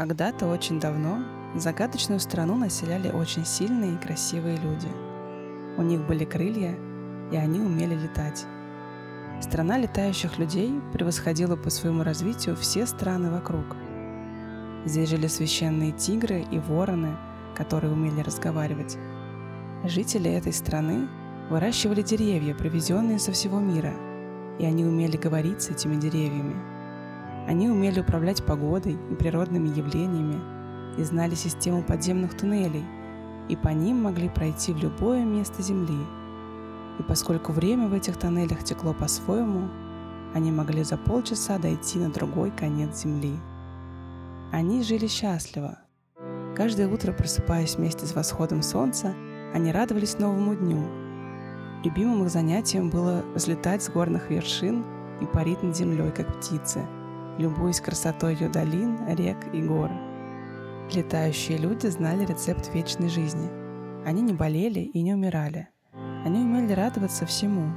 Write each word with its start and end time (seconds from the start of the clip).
Когда-то 0.00 0.46
очень 0.46 0.80
давно 0.80 1.18
загадочную 1.54 2.20
страну 2.20 2.56
населяли 2.56 3.10
очень 3.10 3.44
сильные 3.44 3.96
и 3.96 3.98
красивые 3.98 4.56
люди. 4.56 4.88
У 5.76 5.82
них 5.82 6.06
были 6.06 6.24
крылья, 6.24 6.74
и 7.30 7.36
они 7.36 7.60
умели 7.60 7.94
летать. 7.94 8.46
Страна 9.42 9.76
летающих 9.76 10.38
людей 10.38 10.72
превосходила 10.94 11.54
по 11.54 11.68
своему 11.68 12.02
развитию 12.02 12.56
все 12.56 12.86
страны 12.86 13.30
вокруг. 13.30 13.76
Здесь 14.86 15.10
жили 15.10 15.26
священные 15.26 15.92
тигры 15.92 16.46
и 16.50 16.58
вороны, 16.58 17.14
которые 17.54 17.92
умели 17.92 18.22
разговаривать. 18.22 18.96
Жители 19.84 20.30
этой 20.30 20.54
страны 20.54 21.08
выращивали 21.50 22.00
деревья, 22.00 22.54
привезенные 22.54 23.18
со 23.18 23.32
всего 23.32 23.60
мира, 23.60 23.92
и 24.58 24.64
они 24.64 24.82
умели 24.82 25.18
говорить 25.18 25.60
с 25.60 25.68
этими 25.68 25.96
деревьями. 25.96 26.79
Они 27.46 27.68
умели 27.68 28.00
управлять 28.00 28.44
погодой 28.44 28.98
и 29.10 29.14
природными 29.14 29.68
явлениями 29.68 30.40
и 30.98 31.04
знали 31.04 31.34
систему 31.34 31.82
подземных 31.82 32.36
туннелей, 32.36 32.84
и 33.48 33.56
по 33.56 33.68
ним 33.68 34.02
могли 34.02 34.28
пройти 34.28 34.72
в 34.72 34.78
любое 34.78 35.24
место 35.24 35.62
Земли– 35.62 35.98
и 37.00 37.02
поскольку 37.02 37.52
время 37.52 37.88
в 37.88 37.94
этих 37.94 38.18
тоннелях 38.18 38.62
текло 38.62 38.92
по-своему, 38.92 39.70
они 40.34 40.52
могли 40.52 40.84
за 40.84 40.98
полчаса 40.98 41.56
дойти 41.58 41.98
на 41.98 42.10
другой 42.10 42.50
конец 42.50 43.00
земли. 43.00 43.32
Они 44.52 44.82
жили 44.82 45.06
счастливо. 45.06 45.78
Каждое 46.54 46.88
утро, 46.88 47.12
просыпаясь 47.12 47.76
вместе 47.76 48.04
с 48.04 48.14
восходом 48.14 48.60
солнца, 48.60 49.14
они 49.54 49.72
радовались 49.72 50.18
новому 50.18 50.54
дню. 50.54 50.84
Любимым 51.84 52.24
их 52.24 52.30
занятием 52.30 52.90
было 52.90 53.24
взлетать 53.34 53.82
с 53.82 53.88
горных 53.88 54.28
вершин 54.28 54.84
и 55.22 55.24
парить 55.24 55.62
над 55.62 55.74
землей, 55.74 56.10
как 56.10 56.36
птицы, 56.36 56.86
любуясь 57.40 57.80
красотой 57.80 58.34
ее 58.34 58.48
долин, 58.48 58.98
рек 59.08 59.38
и 59.52 59.62
гор. 59.62 59.90
Летающие 60.92 61.58
люди 61.58 61.88
знали 61.88 62.24
рецепт 62.24 62.72
вечной 62.74 63.08
жизни. 63.08 63.48
Они 64.06 64.22
не 64.22 64.32
болели 64.32 64.80
и 64.80 65.02
не 65.02 65.14
умирали– 65.14 65.68
они 66.24 66.40
умели 66.40 66.74
радоваться 66.74 67.24
всему. 67.24 67.72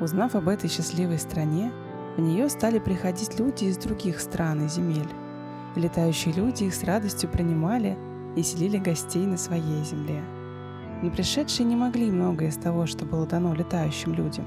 Узнав 0.00 0.34
об 0.34 0.48
этой 0.48 0.68
счастливой 0.68 1.18
стране, 1.18 1.70
в 2.16 2.20
нее 2.20 2.48
стали 2.48 2.80
приходить 2.80 3.38
люди 3.38 3.64
из 3.64 3.78
других 3.78 4.20
стран 4.20 4.66
и 4.66 4.68
земель. 4.68 5.08
И 5.76 5.80
летающие 5.80 6.34
люди 6.34 6.64
их 6.64 6.74
с 6.74 6.82
радостью 6.82 7.30
принимали 7.30 7.96
и 8.34 8.42
селили 8.42 8.78
гостей 8.78 9.24
на 9.24 9.36
своей 9.36 9.84
земле. 9.84 10.20
Но 11.00 11.10
пришедшие 11.10 11.66
не 11.66 11.76
могли 11.76 12.10
многое 12.10 12.48
из 12.48 12.56
того, 12.56 12.86
что 12.86 13.04
было 13.04 13.24
дано 13.24 13.54
летающим 13.54 14.14
людям. 14.14 14.44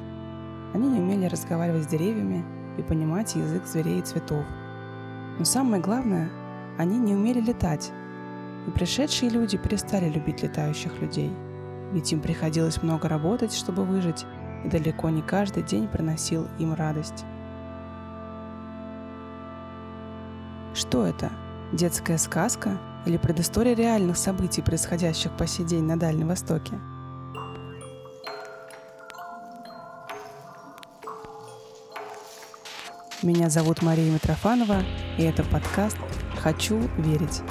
Они 0.74 0.90
не 0.90 1.00
умели 1.00 1.28
разговаривать 1.28 1.84
с 1.84 1.88
деревьями 1.88 2.44
и 2.78 2.84
понимать 2.84 3.36
язык 3.36 3.66
зверей 3.66 4.00
и 4.00 4.04
цветов. 4.04 4.46
Но 5.40 5.46
самое 5.46 5.82
главное, 5.82 6.30
они 6.78 6.98
не 6.98 7.16
умели 7.16 7.42
летать. 7.42 7.92
И 8.68 8.72
пришедшие 8.72 9.30
люди 9.30 9.58
перестали 9.58 10.10
любить 10.10 10.44
летающих 10.44 11.00
людей– 11.02 11.32
ведь 11.92 12.12
им 12.12 12.20
приходилось 12.20 12.84
много 12.84 13.08
работать, 13.08 13.54
чтобы 13.54 13.86
выжить, 13.86 14.26
и 14.66 14.70
далеко 14.70 15.10
не 15.10 15.22
каждый 15.22 15.64
день 15.64 15.88
приносил 15.88 16.48
им 16.60 16.74
радость. 16.74 17.26
Что 20.74 21.06
это? 21.06 21.32
Детская 21.72 22.18
сказка 22.18 22.78
или 23.06 23.18
предыстория 23.18 23.76
реальных 23.76 24.18
событий, 24.18 24.62
происходящих 24.62 25.32
по 25.38 25.48
сей 25.48 25.66
день 25.66 25.84
на 25.84 25.98
Дальнем 25.98 26.28
Востоке? 26.28 26.76
Меня 33.28 33.50
зовут 33.50 33.82
Мария 33.82 34.10
Митрофанова, 34.10 34.84
и 35.18 35.24
это 35.24 35.44
подкаст 35.44 35.98
«Хочу 36.42 36.80
верить». 36.98 37.42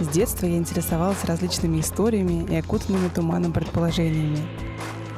С 0.00 0.08
детства 0.08 0.46
я 0.46 0.56
интересовалась 0.56 1.22
различными 1.24 1.80
историями 1.80 2.50
и 2.50 2.56
окутанными 2.56 3.10
туманом 3.10 3.52
предположениями. 3.52 4.38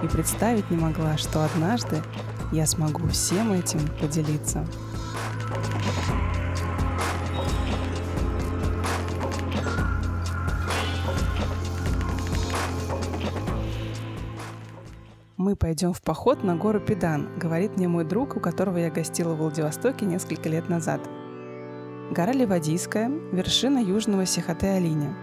И 0.02 0.08
представить 0.08 0.68
не 0.72 0.76
могла, 0.76 1.16
что 1.16 1.44
однажды 1.44 2.02
я 2.50 2.66
смогу 2.66 3.06
всем 3.06 3.52
этим 3.52 3.78
поделиться. 4.00 4.66
Мы 15.46 15.54
пойдем 15.54 15.92
в 15.92 16.02
поход 16.02 16.42
на 16.42 16.56
гору 16.56 16.80
Педан, 16.80 17.28
говорит 17.38 17.76
мне 17.76 17.86
мой 17.86 18.04
друг, 18.04 18.36
у 18.36 18.40
которого 18.40 18.78
я 18.78 18.90
гостила 18.90 19.32
в 19.32 19.36
Владивостоке 19.36 20.04
несколько 20.04 20.48
лет 20.48 20.68
назад– 20.68 21.00
Гора 22.10 22.32
Ливадийская– 22.32 23.08
вершина 23.32 23.78
южного 23.78 24.26
Сихоте-Алиня. 24.26 25.14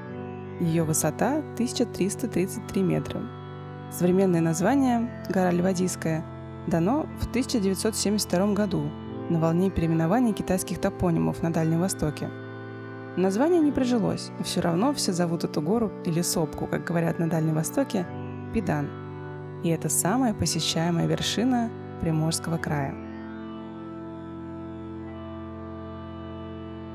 Ее 0.61 0.85
высота 0.85 1.39
1333 1.55 2.81
метра. 2.81 3.19
Современное 3.91 4.39
название 4.39 5.25
«Гора 5.27 5.51
Ливадийская» 5.51 6.23
дано 6.67 7.05
в 7.19 7.27
1972 7.27 8.53
году 8.53 8.89
на 9.29 9.41
волне 9.41 9.69
переименования 9.69 10.31
китайских 10.31 10.79
топонимов 10.79 11.43
на 11.43 11.51
Дальнем 11.51 11.81
Востоке. 11.81 12.29
Название 13.17 13.59
не 13.59 13.73
прижилось, 13.73 14.31
все 14.41 14.61
равно 14.61 14.93
все 14.93 15.11
зовут 15.11 15.43
эту 15.43 15.61
гору 15.61 15.91
или 16.05 16.21
сопку, 16.21 16.65
как 16.65 16.85
говорят 16.85 17.19
на 17.19 17.29
Дальнем 17.29 17.55
Востоке, 17.55 18.07
Пидан. 18.53 19.02
И 19.63 19.69
это 19.69 19.89
самая 19.89 20.33
посещаемая 20.33 21.07
вершина 21.07 21.69
Приморского 22.01 22.57
края– 22.57 22.93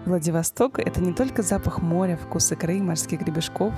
Владивосток– 0.09 0.79
это 0.81 1.03
не 1.03 1.13
только 1.13 1.43
запах 1.43 1.83
моря, 1.83 2.17
вкус 2.17 2.51
икры, 2.51 2.81
морских 2.81 3.21
гребешков, 3.21 3.75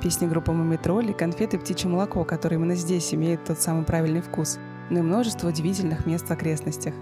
песни 0.00 0.26
группы 0.26 0.52
Мумитроли, 0.52 1.12
конфеты 1.12 1.58
«Птичье 1.58 1.90
молоко», 1.90 2.22
которые 2.22 2.60
именно 2.60 2.76
здесь 2.76 3.12
имеют 3.12 3.44
тот 3.44 3.58
самый 3.58 3.84
правильный 3.84 4.20
вкус, 4.20 4.58
но 4.88 5.00
и 5.00 5.02
множество 5.02 5.48
удивительных 5.48 6.06
мест 6.06 6.28
в 6.28 6.30
окрестностях. 6.30 6.94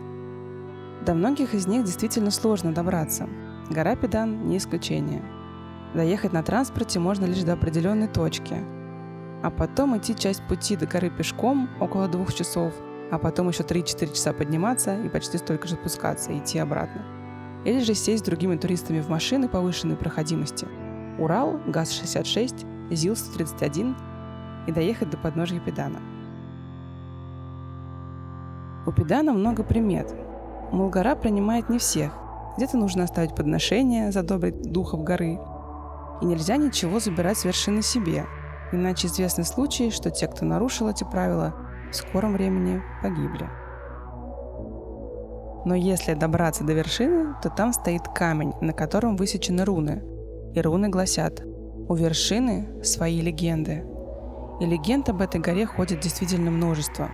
До 1.04 1.12
многих 1.12 1.52
из 1.52 1.66
них 1.66 1.84
действительно 1.84 2.30
сложно 2.30 2.72
добраться. 2.72 3.28
Гора 3.68 3.94
Педан– 3.94 4.46
не 4.48 4.56
исключение. 4.56 5.22
Доехать 5.94 6.32
на 6.32 6.42
транспорте 6.42 6.98
можно 6.98 7.26
лишь 7.26 7.42
до 7.42 7.52
определенной 7.52 8.08
точки, 8.08 8.56
а 9.46 9.50
потом 9.50 9.96
идти 9.96 10.14
часть 10.14 10.42
пути 10.42 10.76
до 10.76 10.86
горы 10.86 11.08
пешком 11.08 11.68
около 11.80 12.08
двух 12.08 12.34
часов, 12.34 12.74
а 13.12 13.18
потом 13.18 13.48
еще 13.48 13.62
3-4 13.62 14.12
часа 14.12 14.32
подниматься 14.32 15.00
и 15.00 15.08
почти 15.08 15.38
столько 15.38 15.68
же 15.68 15.76
спускаться 15.76 16.32
и 16.32 16.38
идти 16.38 16.58
обратно 16.58 17.16
или 17.66 17.80
же 17.80 17.94
сесть 17.94 18.22
с 18.22 18.26
другими 18.26 18.56
туристами 18.56 19.00
в 19.00 19.08
машины 19.08 19.48
повышенной 19.48 19.96
проходимости. 19.96 20.68
Урал, 21.18 21.58
ГАЗ-66, 21.66 22.64
ЗИЛ-131 22.90 23.94
и 24.68 24.72
доехать 24.72 25.10
до 25.10 25.16
подножья 25.16 25.58
Педана. 25.58 25.98
У 28.86 28.92
Педана 28.92 29.32
много 29.32 29.64
примет. 29.64 30.14
Мол, 30.70 30.90
гора 30.90 31.16
принимает 31.16 31.68
не 31.68 31.78
всех. 31.78 32.12
Где-то 32.56 32.76
нужно 32.76 33.02
оставить 33.02 33.34
подношение, 33.34 34.12
задобрить 34.12 34.62
духов 34.62 35.02
горы. 35.02 35.40
И 36.22 36.24
нельзя 36.24 36.56
ничего 36.56 37.00
забирать 37.00 37.38
с 37.38 37.44
вершины 37.44 37.82
себе, 37.82 38.26
иначе 38.72 39.08
известны 39.08 39.44
случаи, 39.44 39.90
что 39.90 40.10
те, 40.10 40.26
кто 40.26 40.44
нарушил 40.44 40.88
эти 40.88 41.04
правила, 41.04 41.54
в 41.90 41.96
скором 41.96 42.32
времени 42.34 42.82
погибли. 43.02 43.48
Но 45.64 45.74
если 45.74 46.14
добраться 46.14 46.62
до 46.62 46.74
вершины, 46.74 47.34
то 47.42 47.50
там 47.50 47.72
стоит 47.72 48.02
камень, 48.14 48.52
на 48.60 48.72
котором 48.72 49.16
высечены 49.16 49.64
руны. 49.64 50.02
И 50.54 50.60
руны 50.60 50.88
гласят 50.88 51.40
«У 51.40 51.94
вершины 51.94 52.82
свои 52.84 53.20
легенды». 53.20 53.84
И 54.60 54.64
легенд 54.64 55.08
об 55.08 55.20
этой 55.20 55.40
горе 55.40 55.66
ходит 55.66 56.00
действительно 56.00 56.50
множество. 56.50 57.10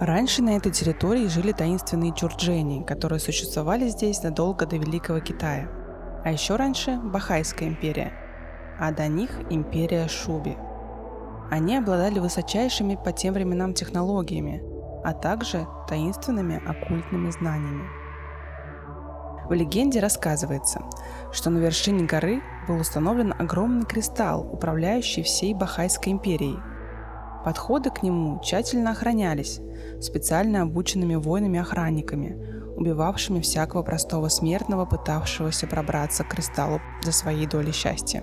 Раньше 0.00 0.42
на 0.42 0.56
этой 0.56 0.72
территории 0.72 1.26
жили 1.26 1.52
таинственные 1.52 2.14
чурджени, 2.14 2.82
которые 2.82 3.20
существовали 3.20 3.88
здесь 3.88 4.20
задолго 4.20 4.66
до 4.66 4.76
Великого 4.76 5.20
Китая. 5.20 5.68
А 6.24 6.32
еще 6.32 6.56
раньше– 6.56 6.98
Бахайская 7.04 7.68
империя, 7.68 8.12
а 8.80 8.92
до 8.92 9.06
них– 9.08 9.30
империя 9.50 10.08
Шуби. 10.08 10.56
Они 11.50 11.76
обладали 11.76 12.18
высочайшими 12.18 12.98
по 13.04 13.12
тем 13.12 13.34
временам 13.34 13.74
технологиями, 13.74 14.62
а 15.04 15.12
также 15.12 15.66
таинственными 15.86 16.62
оккультными 16.66 17.30
знаниями. 17.30 17.84
В 19.48 19.52
легенде 19.52 20.00
рассказывается, 20.00 20.80
что 21.32 21.50
на 21.50 21.58
вершине 21.58 22.06
горы 22.06 22.40
был 22.68 22.78
установлен 22.78 23.34
огромный 23.38 23.84
кристалл, 23.84 24.48
управляющий 24.50 25.24
всей 25.24 25.54
Бахайской 25.54 26.12
империей. 26.12 26.58
Подходы 27.44 27.90
к 27.90 28.02
нему 28.02 28.40
тщательно 28.42 28.92
охранялись 28.92 29.60
специально 30.00 30.62
обученными 30.62 31.16
воинами-охранниками, 31.16 32.76
убивавшими 32.76 33.40
всякого 33.40 33.82
простого 33.82 34.28
смертного, 34.28 34.86
пытавшегося 34.86 35.66
пробраться 35.66 36.24
к 36.24 36.28
кристаллу 36.28 36.80
за 37.02 37.12
своей 37.12 37.46
долей 37.46 37.72
счастья. 37.72 38.22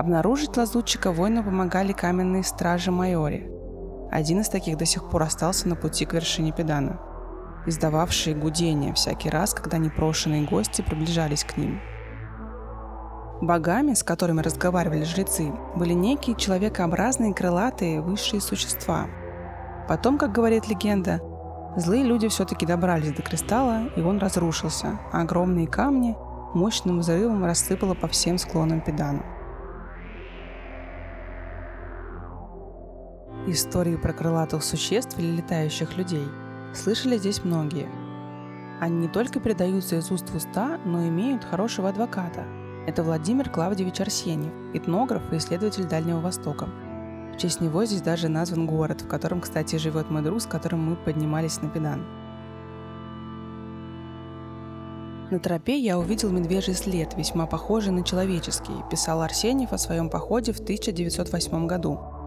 Обнаружить 0.00 0.56
лазутчика 0.56 1.12
воину 1.12 1.44
помогали 1.44 1.92
каменные 1.92 2.42
стражи 2.42 2.90
Майори– 2.90 3.50
один 4.10 4.40
из 4.40 4.48
таких 4.48 4.76
до 4.76 4.86
сих 4.86 5.08
пор 5.08 5.22
остался 5.22 5.68
на 5.68 5.76
пути 5.76 6.04
к 6.04 6.14
вершине 6.14 6.52
Педана. 6.52 6.98
издававшие 7.66 8.34
гудение 8.34 8.94
всякий 8.94 9.28
раз, 9.28 9.52
когда 9.52 9.76
непрошенные 9.76 10.46
гости 10.46 10.80
приближались 10.80 11.44
к 11.44 11.58
ним. 11.58 11.78
Богами, 13.42 13.92
с 13.92 14.02
которыми 14.02 14.40
разговаривали 14.40 15.04
жрецы, 15.04 15.52
были 15.76 15.92
некие 15.92 16.34
человекообразные 16.34 17.34
крылатые 17.34 18.00
высшие 18.00 18.40
существа. 18.40 19.06
Потом, 19.86 20.16
как 20.16 20.32
говорит 20.32 20.66
легенда, 20.68 21.20
злые 21.76 22.02
люди 22.02 22.28
все-таки 22.28 22.64
добрались 22.64 23.12
до 23.12 23.20
кристалла, 23.20 23.88
и 23.94 24.00
он 24.00 24.18
разрушился, 24.18 24.98
а 25.12 25.20
огромные 25.20 25.66
камни 25.68 26.16
мощным 26.54 27.00
взрывом 27.00 27.44
рассыпало 27.44 27.92
по 27.92 28.08
всем 28.08 28.38
склонам 28.38 28.80
Педана. 28.80 29.39
Истории 33.46 33.96
про 33.96 34.12
крылатых 34.12 34.62
существ 34.62 35.18
или 35.18 35.36
летающих 35.36 35.96
людей 35.96 36.28
слышали 36.74 37.16
здесь 37.16 37.42
многие. 37.42 37.88
Они 38.80 38.98
не 38.98 39.08
только 39.08 39.40
передаются 39.40 39.96
из 39.96 40.10
уст 40.10 40.28
в 40.28 40.36
уста, 40.36 40.78
но 40.84 41.08
имеют 41.08 41.44
хорошего 41.44 41.88
адвоката. 41.88 42.44
Это 42.86 43.02
Владимир 43.02 43.48
Клавдевич 43.48 43.98
Арсеньев, 44.02 44.52
этнограф 44.74 45.22
и 45.32 45.38
исследователь 45.38 45.84
Дальнего 45.84 46.20
Востока. 46.20 46.68
В 47.32 47.38
честь 47.38 47.62
него 47.62 47.86
здесь 47.86 48.02
даже 48.02 48.28
назван 48.28 48.66
город, 48.66 49.00
в 49.00 49.08
котором, 49.08 49.40
кстати, 49.40 49.76
живет 49.76 50.10
мой 50.10 50.20
друг, 50.20 50.42
с 50.42 50.46
которым 50.46 50.90
мы 50.90 50.96
поднимались 50.96 51.62
на 51.62 51.70
Педан. 51.70 52.04
На 55.30 55.38
тропе 55.38 55.78
я 55.78 55.98
увидел 55.98 56.30
медвежий 56.30 56.74
след, 56.74 57.16
весьма 57.16 57.46
похожий 57.46 57.92
на 57.92 58.04
человеческий, 58.04 58.84
писал 58.90 59.22
Арсеньев 59.22 59.72
о 59.72 59.78
своем 59.78 60.10
походе 60.10 60.52
в 60.52 60.60
1908 60.60 61.66
году. 61.66 62.19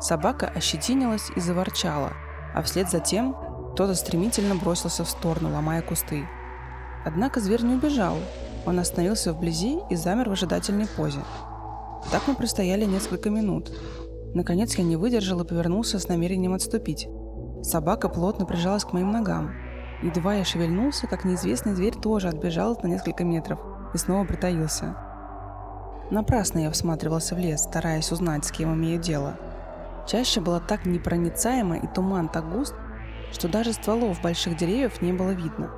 Собака 0.00 0.46
ощетинилась 0.46 1.30
и 1.34 1.40
заворчала, 1.40 2.12
а 2.54 2.62
вслед 2.62 2.88
за 2.88 3.00
тем 3.00 3.34
кто-то 3.72 3.94
стремительно 3.94 4.54
бросился 4.54 5.04
в 5.04 5.10
сторону, 5.10 5.52
ломая 5.52 5.82
кусты. 5.82 6.24
Однако 7.04 7.40
зверь 7.40 7.62
не 7.62 7.74
убежал. 7.74 8.16
Он 8.64 8.78
остановился 8.78 9.32
вблизи 9.32 9.80
и 9.90 9.96
замер 9.96 10.28
в 10.28 10.32
ожидательной 10.32 10.86
позе. 10.86 11.20
Так 12.12 12.22
мы 12.28 12.34
простояли 12.34 12.84
несколько 12.84 13.30
минут. 13.30 13.72
Наконец 14.34 14.76
я 14.76 14.84
не 14.84 14.96
выдержал 14.96 15.40
и 15.40 15.46
повернулся 15.46 15.98
с 15.98 16.08
намерением 16.08 16.54
отступить. 16.54 17.08
Собака 17.62 18.08
плотно 18.08 18.46
прижалась 18.46 18.84
к 18.84 18.92
моим 18.92 19.10
ногам. 19.10 19.52
Едва 20.02 20.34
я 20.34 20.44
шевельнулся, 20.44 21.08
как 21.08 21.24
неизвестный 21.24 21.74
зверь 21.74 21.94
тоже 21.94 22.28
отбежал 22.28 22.78
на 22.82 22.86
несколько 22.86 23.24
метров 23.24 23.58
и 23.94 23.98
снова 23.98 24.24
притаился. 24.24 24.96
Напрасно 26.10 26.60
я 26.60 26.70
всматривался 26.70 27.34
в 27.34 27.38
лес, 27.38 27.62
стараясь 27.62 28.12
узнать, 28.12 28.44
с 28.44 28.52
кем 28.52 28.74
имею 28.74 29.00
дело– 29.00 29.36
Чаще 30.08 30.40
была 30.40 30.58
так 30.58 30.86
непроницаема 30.86 31.76
и 31.76 31.86
туман 31.86 32.30
так 32.30 32.50
густ, 32.50 32.74
что 33.30 33.46
даже 33.46 33.74
стволов 33.74 34.22
больших 34.22 34.56
деревьев 34.56 35.02
не 35.02 35.12
было 35.12 35.32
видно. 35.32 35.70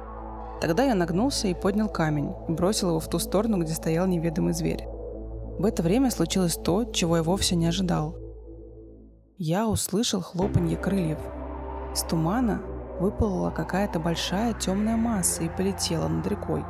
Тогда 0.60 0.84
я 0.84 0.94
нагнулся 0.94 1.48
и 1.48 1.54
поднял 1.54 1.88
камень 1.88 2.32
и 2.48 2.52
бросил 2.52 2.90
его 2.90 3.00
в 3.00 3.08
ту 3.08 3.18
сторону, 3.18 3.58
где 3.58 3.72
стоял 3.72 4.06
неведомый 4.06 4.52
зверь. 4.52 4.86
В 5.58 5.64
это 5.64 5.82
время 5.82 6.12
случилось 6.12 6.54
то, 6.54 6.84
чего 6.84 7.16
я 7.16 7.24
вовсе 7.24 7.56
не 7.56 7.66
ожидал. 7.66 8.14
Я 9.36 9.66
услышал 9.66 10.20
хлопанье 10.20 10.76
крыльев. 10.76 11.18
Из 11.92 12.02
тумана 12.02 12.62
выплыла 13.00 13.50
какая-то 13.50 13.98
большая 13.98 14.54
темная 14.54 14.96
масса 14.96 15.42
и 15.42 15.48
полетела 15.48 16.06
над 16.06 16.24
рекой. 16.28 16.64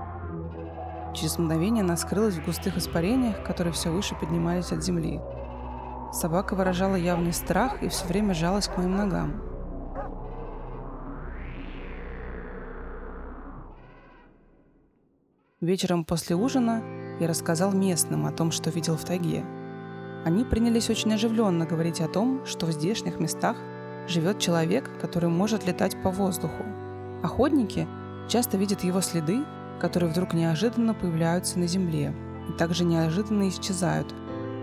Через 1.12 1.36
мгновение 1.36 1.82
она 1.82 1.98
скрылась 1.98 2.36
в 2.36 2.44
густых 2.46 2.78
испарениях, 2.78 3.42
которые 3.42 3.74
все 3.74 3.90
выше 3.90 4.14
поднимались 4.14 4.72
от 4.72 4.82
земли. 4.82 5.20
Собака 6.12 6.54
выражала 6.54 6.96
явный 6.96 7.32
страх 7.32 7.82
и 7.82 7.88
все 7.88 8.04
время 8.06 8.34
жалась 8.34 8.66
к 8.66 8.76
моим 8.76 8.96
ногам. 8.96 9.42
Вечером 15.60 16.04
после 16.04 16.34
ужина 16.34 16.82
я 17.20 17.28
рассказал 17.28 17.72
местным 17.72 18.26
о 18.26 18.32
том, 18.32 18.50
что 18.50 18.70
видел 18.70 18.96
в 18.96 19.04
тайге. 19.04 19.44
Они 20.24 20.44
принялись 20.44 20.90
очень 20.90 21.14
оживленно 21.14 21.64
говорить 21.64 22.00
о 22.00 22.08
том, 22.08 22.44
что 22.44 22.66
в 22.66 22.72
здешних 22.72 23.20
местах 23.20 23.56
живет 24.08 24.38
человек, 24.38 24.90
который 25.00 25.28
может 25.28 25.66
летать 25.66 26.02
по 26.02 26.10
воздуху. 26.10 26.64
Охотники 27.22 27.86
часто 28.28 28.56
видят 28.56 28.82
его 28.82 29.00
следы, 29.00 29.44
которые 29.80 30.10
вдруг 30.10 30.32
неожиданно 30.32 30.94
появляются 30.94 31.58
на 31.58 31.66
земле 31.66 32.14
и 32.48 32.52
также 32.58 32.84
неожиданно 32.84 33.48
исчезают, 33.48 34.14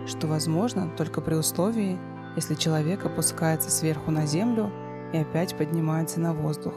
что 0.08 0.28
возможно 0.28 0.90
только 0.96 1.22
при 1.22 1.36
условии, 1.36 2.00
если 2.36 2.56
человек 2.56 3.06
опускается 3.06 3.70
сверху 3.70 4.10
на 4.10 4.26
землю 4.26 4.72
и 5.14 5.18
опять 5.18 5.58
поднимается 5.58 6.20
на 6.20 6.34
воздух. 6.34 6.74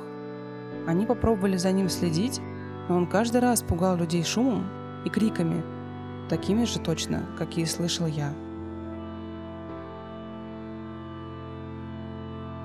Они 0.86 1.06
попробовали 1.06 1.56
за 1.56 1.70
ним 1.72 1.88
следить, 1.88 2.40
но 2.88 2.96
он 2.96 3.06
каждый 3.06 3.40
раз 3.40 3.62
пугал 3.62 3.96
людей 3.96 4.24
шумом 4.24 4.66
и 5.04 5.10
криками, 5.10 5.62
такими 6.28 6.64
же 6.64 6.80
точно, 6.80 7.26
какие 7.38 7.64
слышал 7.64 8.06
я. 8.06 8.32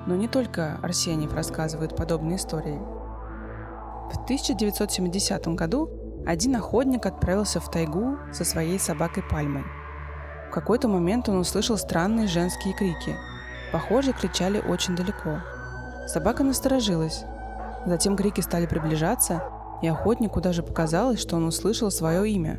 Но 0.06 0.14
не 0.14 0.28
только 0.28 0.78
Арсеньев 0.82 1.34
рассказывает 1.34 1.96
подобные 1.96 2.36
истории. 2.36 2.78
В 4.12 4.22
1970 4.24 5.48
году 5.48 5.90
один 6.24 6.54
охотник 6.56 7.06
отправился 7.06 7.60
в 7.60 7.70
тайгу 7.70 8.16
со 8.32 8.44
своей 8.44 8.78
собакой 8.78 9.24
Пальмой– 9.28 9.64
какой-то 10.56 10.88
момент 10.88 11.28
он 11.28 11.36
услышал 11.36 11.76
странные 11.76 12.28
женские 12.28 12.72
крики. 12.72 13.14
Похоже, 13.72 14.14
кричали 14.14 14.58
очень 14.66 14.96
далеко. 14.96 15.40
Собака 16.06 16.44
насторожилась. 16.44 17.24
Затем 17.84 18.16
крики 18.16 18.40
стали 18.40 18.64
приближаться, 18.64 19.42
и 19.82 19.86
охотнику 19.86 20.40
даже 20.40 20.62
показалось, 20.62 21.20
что 21.20 21.36
он 21.36 21.44
услышал 21.44 21.90
свое 21.90 22.26
имя. 22.30 22.58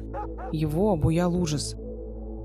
Его 0.52 0.92
обуял 0.92 1.36
ужас. 1.36 1.76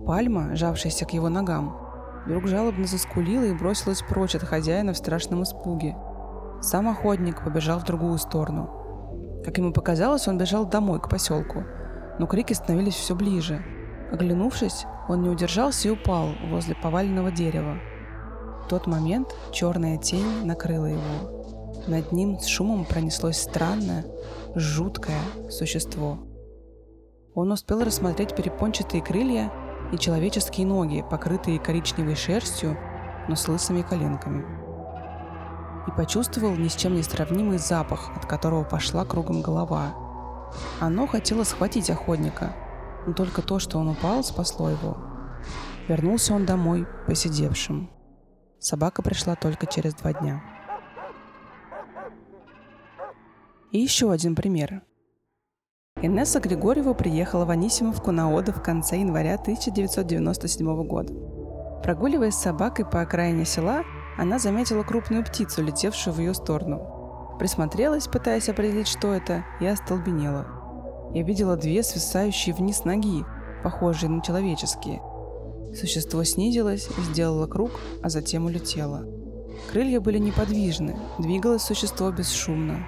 Пальма, 0.06 0.56
жавшаяся 0.56 1.04
к 1.04 1.12
его 1.12 1.28
ногам, 1.28 1.76
вдруг 2.24 2.48
жалобно 2.48 2.86
заскулила 2.86 3.44
и 3.44 3.52
бросилась 3.52 4.00
прочь 4.00 4.34
от 4.34 4.44
хозяина 4.44 4.94
в 4.94 4.96
страшном 4.96 5.42
испуге. 5.42 5.98
Сам 6.62 6.88
охотник 6.88 7.44
побежал 7.44 7.78
в 7.78 7.84
другую 7.84 8.16
сторону. 8.16 8.70
Как 9.44 9.58
ему 9.58 9.74
показалось, 9.74 10.26
он 10.28 10.38
бежал 10.38 10.64
домой, 10.64 10.98
к 10.98 11.10
поселку, 11.10 11.64
но 12.18 12.26
крики 12.26 12.54
становились 12.54 12.94
все 12.94 13.14
ближе. 13.14 13.62
Оглянувшись, 14.10 14.86
он 15.12 15.22
не 15.22 15.28
удержался 15.28 15.88
и 15.88 15.90
упал 15.90 16.30
возле 16.48 16.74
поваленного 16.74 17.30
дерева. 17.30 17.78
В 18.64 18.68
тот 18.68 18.86
момент 18.86 19.34
черная 19.52 19.98
тень 19.98 20.44
накрыла 20.44 20.86
его. 20.86 21.42
Над 21.86 22.12
ним 22.12 22.38
с 22.38 22.46
шумом 22.46 22.84
пронеслось 22.84 23.38
странное, 23.38 24.06
жуткое 24.54 25.20
существо. 25.50 26.18
Он 27.34 27.52
успел 27.52 27.82
рассмотреть 27.82 28.34
перепончатые 28.34 29.02
крылья 29.02 29.52
и 29.92 29.98
человеческие 29.98 30.66
ноги, 30.66 31.04
покрытые 31.10 31.58
коричневой 31.58 32.14
шерстью, 32.14 32.78
но 33.28 33.36
с 33.36 33.46
лысыми 33.48 33.82
коленками. 33.82 34.44
И 35.88 35.90
почувствовал 35.90 36.54
ни 36.54 36.68
с 36.68 36.76
чем 36.76 36.94
не 36.94 37.02
сравнимый 37.02 37.58
запах, 37.58 38.10
от 38.16 38.26
которого 38.26 38.64
пошла 38.64 39.04
кругом 39.04 39.42
голова. 39.42 39.94
Оно 40.80 41.06
хотело 41.06 41.44
схватить 41.44 41.90
охотника, 41.90 42.54
но 43.06 43.12
только 43.12 43.42
то, 43.42 43.58
что 43.58 43.78
он 43.78 43.88
упал, 43.88 44.22
спасло 44.22 44.70
его. 44.70 44.96
Вернулся 45.88 46.34
он 46.34 46.46
домой, 46.46 46.86
посидевшим. 47.06 47.90
Собака 48.58 49.02
пришла 49.02 49.34
только 49.34 49.66
через 49.66 49.94
два 49.94 50.12
дня. 50.12 50.42
И 53.72 53.78
еще 53.78 54.12
один 54.12 54.36
пример. 54.36 54.82
Инесса 56.00 56.40
Григорьева 56.40 56.94
приехала 56.94 57.44
в 57.44 57.50
Анисимовку 57.50 58.12
на 58.12 58.32
отдых 58.32 58.58
в 58.58 58.62
конце 58.62 58.98
января 58.98 59.34
1997 59.34 60.86
года. 60.86 61.12
Прогуливаясь 61.82 62.34
с 62.34 62.42
собакой 62.42 62.84
по 62.84 63.00
окраине 63.00 63.44
села, 63.44 63.82
она 64.16 64.38
заметила 64.38 64.84
крупную 64.84 65.24
птицу, 65.24 65.62
летевшую 65.62 66.14
в 66.14 66.18
ее 66.18 66.34
сторону. 66.34 67.36
Присмотрелась, 67.38 68.06
пытаясь 68.06 68.48
определить, 68.48 68.88
что 68.88 69.12
это, 69.12 69.44
и 69.60 69.66
остолбенела– 69.66 70.46
я 71.14 71.22
видела 71.22 71.56
две 71.56 71.82
свисающие 71.82 72.54
вниз 72.54 72.84
ноги, 72.84 73.24
похожие 73.62 74.08
на 74.08 74.22
человеческие. 74.22 75.02
Существо 75.74 76.24
снизилось, 76.24 76.88
сделало 77.10 77.46
круг, 77.46 77.72
а 78.02 78.08
затем 78.08 78.46
улетело. 78.46 79.06
Крылья 79.70 80.00
были 80.00 80.18
неподвижны, 80.18 80.96
двигалось 81.18 81.62
существо 81.62 82.10
бесшумно. 82.10 82.86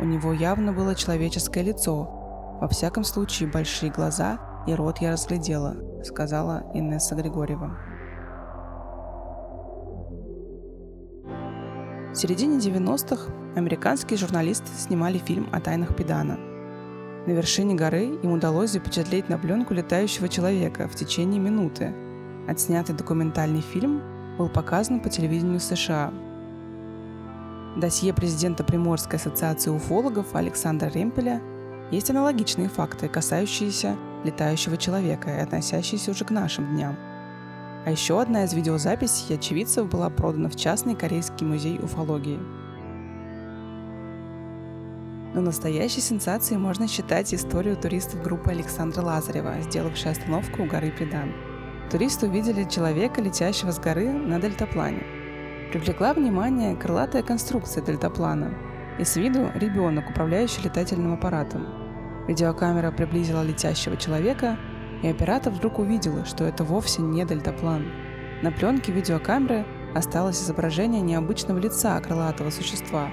У 0.00 0.04
него 0.04 0.32
явно 0.32 0.72
было 0.72 0.94
человеческое 0.94 1.62
лицо. 1.62 2.58
Во 2.60 2.68
всяком 2.68 3.04
случае, 3.04 3.50
большие 3.50 3.90
глаза 3.90 4.38
и 4.66 4.74
рот 4.74 4.98
я 4.98 5.12
разглядела, 5.12 5.76
сказала 6.04 6.64
Инесса 6.74 7.14
Григорьева. 7.14 7.76
В 12.12 12.14
середине 12.14 12.58
90-х 12.58 13.32
американские 13.56 14.18
журналисты 14.18 14.68
снимали 14.76 15.18
фильм 15.18 15.48
о 15.52 15.60
тайнах 15.60 15.96
Педана– 15.96 16.38
на 17.26 17.30
вершине 17.32 17.74
горы 17.74 18.18
им 18.22 18.32
удалось 18.32 18.70
запечатлеть 18.70 19.28
на 19.28 19.38
пленку 19.38 19.74
летающего 19.74 20.28
человека 20.28 20.88
в 20.88 20.96
течение 20.96 21.40
минуты. 21.40 21.94
Отснятый 22.48 22.96
документальный 22.96 23.60
фильм 23.60 24.02
был 24.38 24.48
показан 24.48 25.00
по 25.00 25.08
телевидению 25.08 25.60
США. 25.60 26.12
Досье 27.76 28.12
президента 28.12 28.64
Приморской 28.64 29.18
ассоциации 29.18 29.70
уфологов 29.70 30.34
Александра 30.34 30.88
Ремпеля 30.88 31.40
есть 31.92 32.10
аналогичные 32.10 32.68
факты, 32.68 33.08
касающиеся 33.08 33.96
летающего 34.24 34.76
человека 34.76 35.30
и 35.30 35.40
относящиеся 35.40 36.10
уже 36.10 36.24
к 36.24 36.30
нашим 36.30 36.74
дням. 36.74 36.96
А 37.84 37.90
еще 37.90 38.20
одна 38.20 38.44
из 38.44 38.52
видеозаписей 38.52 39.36
очевидцев 39.36 39.88
была 39.88 40.10
продана 40.10 40.48
в 40.48 40.56
частный 40.56 40.94
корейский 40.94 41.46
музей 41.46 41.78
уфологии. 41.78 42.38
Но 45.34 45.40
настоящей 45.40 46.00
сенсацией 46.00 46.58
можно 46.58 46.88
считать 46.88 47.32
историю 47.32 47.76
туристов 47.76 48.22
группы 48.22 48.50
Александра 48.50 49.02
Лазарева, 49.02 49.60
сделавшей 49.62 50.12
остановку 50.12 50.62
у 50.62 50.66
горы 50.66 50.90
Педан. 50.90 51.32
Туристы 51.90 52.26
увидели 52.26 52.64
человека, 52.64 53.20
летящего 53.20 53.70
с 53.70 53.78
горы 53.78 54.12
на 54.12 54.40
дельтаплане– 54.40 55.06
Привлекла 55.72 56.12
внимание 56.12 56.76
крылатая 56.76 57.22
конструкция 57.22 57.82
дельтаплана 57.82 58.52
и 58.98 59.04
с 59.04 59.16
виду 59.16 59.50
ребенок, 59.54 60.10
управляющий 60.10 60.60
летательным 60.60 61.14
аппаратом. 61.14 61.66
Видеокамера 62.28 62.90
приблизила 62.90 63.42
летящего 63.42 63.96
человека, 63.96 64.58
и 65.02 65.08
оператор 65.08 65.50
вдруг 65.50 65.78
увидела, 65.78 66.26
что 66.26 66.44
это 66.44 66.62
вовсе 66.62 67.00
не 67.00 67.24
дельтаплан. 67.24 67.86
На 68.42 68.52
пленке 68.52 68.92
видеокамеры 68.92 69.64
осталось 69.94 70.42
изображение 70.42 71.00
необычного 71.00 71.58
лица 71.58 71.98
крылатого 72.00 72.50
существа. 72.50 73.08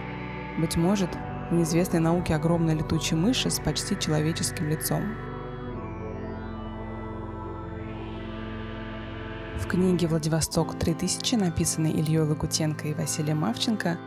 Быть 0.58 0.76
может, 0.76 1.12
неизвестной 1.52 2.00
науке 2.00 2.36
огромной 2.36 2.76
летучей 2.76 3.18
мыши 3.18 3.50
с 3.50 3.60
почти 3.60 3.98
человеческим 4.00 4.70
лицом. 4.70 5.04
В 9.60 9.68
книге 9.68 10.08
«Владивосток 10.08 10.76
3000», 10.76 11.38
написанной 11.38 11.92
Ильей 11.92 12.22
Лагутенко 12.22 12.88
и 12.88 12.94
Василием 12.94 13.40
Мавченко, 13.40 13.98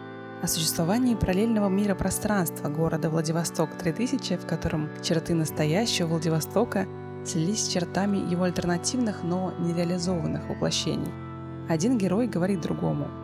о 0.42 0.48
существовании 0.48 1.14
параллельного 1.14 1.68
мира 1.68 1.94
пространства 1.94 2.68
города 2.68 3.08
Владивосток 3.08 3.70
3000, 3.76 4.38
в 4.38 4.46
котором 4.46 4.88
черты 5.02 5.34
настоящего 5.34 6.08
Владивостока 6.08 6.88
слились 7.24 7.64
с 7.64 7.68
чертами 7.68 8.16
его 8.16 8.44
альтернативных, 8.44 9.22
но 9.22 9.52
нереализованных 9.60 10.48
воплощений. 10.48 11.12
Один 11.68 11.96
герой 11.96 12.26
говорит 12.26 12.60
другому. 12.60 13.21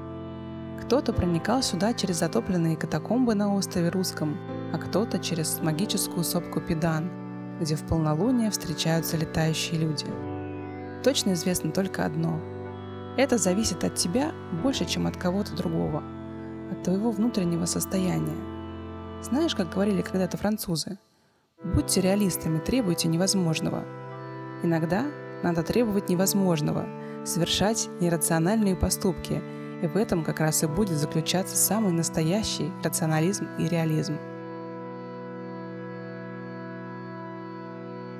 Кто-то 0.82 1.12
проникал 1.12 1.62
сюда 1.62 1.92
через 1.92 2.18
затопленные 2.18 2.76
катакомбы 2.76 3.34
на 3.34 3.54
острове 3.54 3.88
Русском, 3.88 4.38
а 4.72 4.78
кто-то 4.78 5.18
через 5.18 5.60
магическую 5.60 6.24
сопку 6.24 6.60
Педан, 6.60 7.10
где 7.60 7.74
в 7.76 7.82
полнолуние 7.86 8.50
встречаются 8.50 9.16
летающие 9.16 9.78
люди– 9.78 10.06
точно 11.02 11.32
известно 11.32 11.70
только 11.70 12.04
одно. 12.04 12.40
Это 13.16 13.38
зависит 13.38 13.84
от 13.84 13.94
тебя 13.94 14.32
больше, 14.62 14.84
чем 14.84 15.06
от 15.06 15.16
кого-то 15.16 15.56
другого, 15.56 16.02
от 16.70 16.82
твоего 16.82 17.10
внутреннего 17.10 17.64
состояния. 17.64 18.36
Знаешь, 19.22 19.54
как 19.54 19.70
говорили 19.70 20.02
когда-то 20.02 20.36
французы? 20.36 20.98
Будьте 21.64 22.00
реалистами, 22.00 22.58
требуйте 22.58 23.08
невозможного. 23.08 23.84
Иногда 24.62 25.06
надо 25.42 25.62
требовать 25.62 26.08
невозможного, 26.08 26.86
совершать 27.24 27.88
нерациональные 28.00 28.76
поступки, 28.76 29.42
и 29.82 29.86
в 29.86 29.96
этом 29.96 30.24
как 30.24 30.40
раз 30.40 30.62
и 30.62 30.66
будет 30.66 30.96
заключаться 30.96 31.56
самый 31.56 31.92
настоящий 31.92 32.70
рационализм 32.82 33.46
и 33.58 33.68
реализм. 33.68 34.18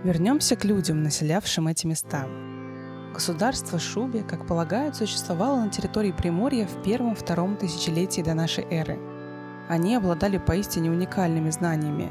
Вернемся 0.05 0.55
к 0.55 0.65
людям, 0.65 1.03
населявшим 1.03 1.67
эти 1.67 1.87
места. 1.87 2.27
Государство 3.13 3.81
Шуби, 3.81 4.21
как 4.23 4.47
полагают, 4.47 4.95
существовало 4.95 5.57
на 5.63 5.71
территории 5.71 6.13
Приморья 6.13 6.67
в 6.67 6.83
первом-втором 6.83 7.57
тысячелетии 7.57 8.23
до 8.23 8.35
нашей 8.35 8.65
эры. 8.71 8.99
Они 9.69 9.97
обладали 9.97 10.39
поистине 10.39 10.91
уникальными 10.91 11.51
знаниями, 11.51 12.11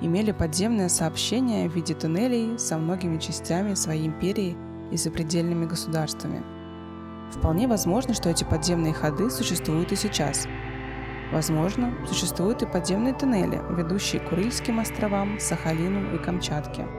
имели 0.00 0.30
подземное 0.30 0.88
сообщение 0.88 1.68
в 1.68 1.74
виде 1.74 1.94
туннелей 1.94 2.56
со 2.58 2.78
многими 2.78 3.18
частями 3.18 3.74
своей 3.74 4.06
империи 4.06 4.56
и 4.92 4.96
сопредельными 4.96 5.66
государствами. 5.66 6.42
Вполне 7.32 7.66
возможно, 7.66 8.14
что 8.14 8.28
эти 8.28 8.44
подземные 8.44 8.92
ходы 8.92 9.30
существуют 9.30 9.92
и 9.92 9.96
сейчас. 9.96 10.46
Возможно, 11.32 11.94
существуют 12.06 12.62
и 12.62 12.66
подземные 12.66 13.14
туннели, 13.14 13.60
ведущие 13.70 14.20
к 14.20 14.28
Курильским 14.28 14.80
островам, 14.80 15.38
Сахалину 15.40 16.14
и 16.14 16.18
Камчатке– 16.18 16.86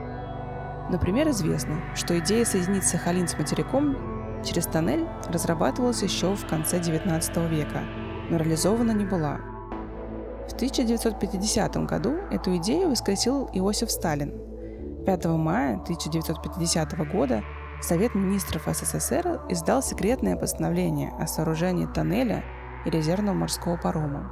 Например, 0.88 1.28
известно, 1.30 1.80
что 1.94 2.18
идея 2.20 2.44
соединить 2.44 2.84
Сахалин 2.84 3.26
с 3.26 3.36
материком 3.36 3.96
через 4.44 4.66
тоннель 4.66 5.06
разрабатывалась 5.28 6.02
еще 6.02 6.34
в 6.36 6.46
конце 6.46 6.78
XIX 6.78 7.48
века, 7.48 7.82
но 8.30 8.36
реализована 8.36 8.92
не 8.92 9.04
была. 9.04 9.40
В 10.48 10.52
1950 10.54 11.76
году 11.86 12.14
эту 12.30 12.56
идею 12.58 12.90
воскресил 12.90 13.50
Иосиф 13.52 13.90
Сталин. 13.90 14.32
5 15.04 15.24
мая 15.26 15.74
1950 15.74 16.96
года 17.10 17.42
Совет 17.80 18.14
министров 18.14 18.66
СССР 18.66 19.40
издал 19.48 19.82
секретное 19.82 20.36
постановление 20.36 21.12
о 21.18 21.26
сооружении 21.26 21.86
тоннеля 21.86 22.42
и 22.84 22.90
резервного 22.90 23.34
морского 23.34 23.76
парома. 23.76 24.30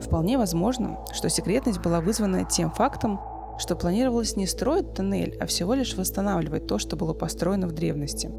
Вполне 0.00 0.38
возможно, 0.38 0.98
что 1.12 1.28
секретность 1.28 1.80
была 1.80 2.00
вызвана 2.00 2.44
тем 2.44 2.70
фактом, 2.70 3.20
что 3.58 3.76
планировалось 3.76 4.36
не 4.36 4.46
строить 4.46 4.94
тоннель, 4.94 5.36
а 5.40 5.46
всего 5.46 5.74
лишь 5.74 5.96
восстанавливать 5.96 6.66
то, 6.66 6.78
что 6.78 6.96
было 6.96 7.12
построено 7.12 7.66
в 7.66 7.72
древности. 7.72 8.30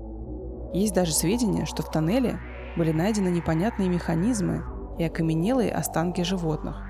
Есть 0.74 0.94
даже 0.94 1.14
сведения, 1.14 1.66
что 1.66 1.84
в 1.84 1.92
тоннеле 1.92 2.40
были 2.78 2.92
найдены 2.92 3.30
непонятные 3.30 3.90
механизмы 3.90 4.64
и 4.98 5.04
окаменелые 5.04 5.72
останки 5.72 6.22
животных. 6.22 6.82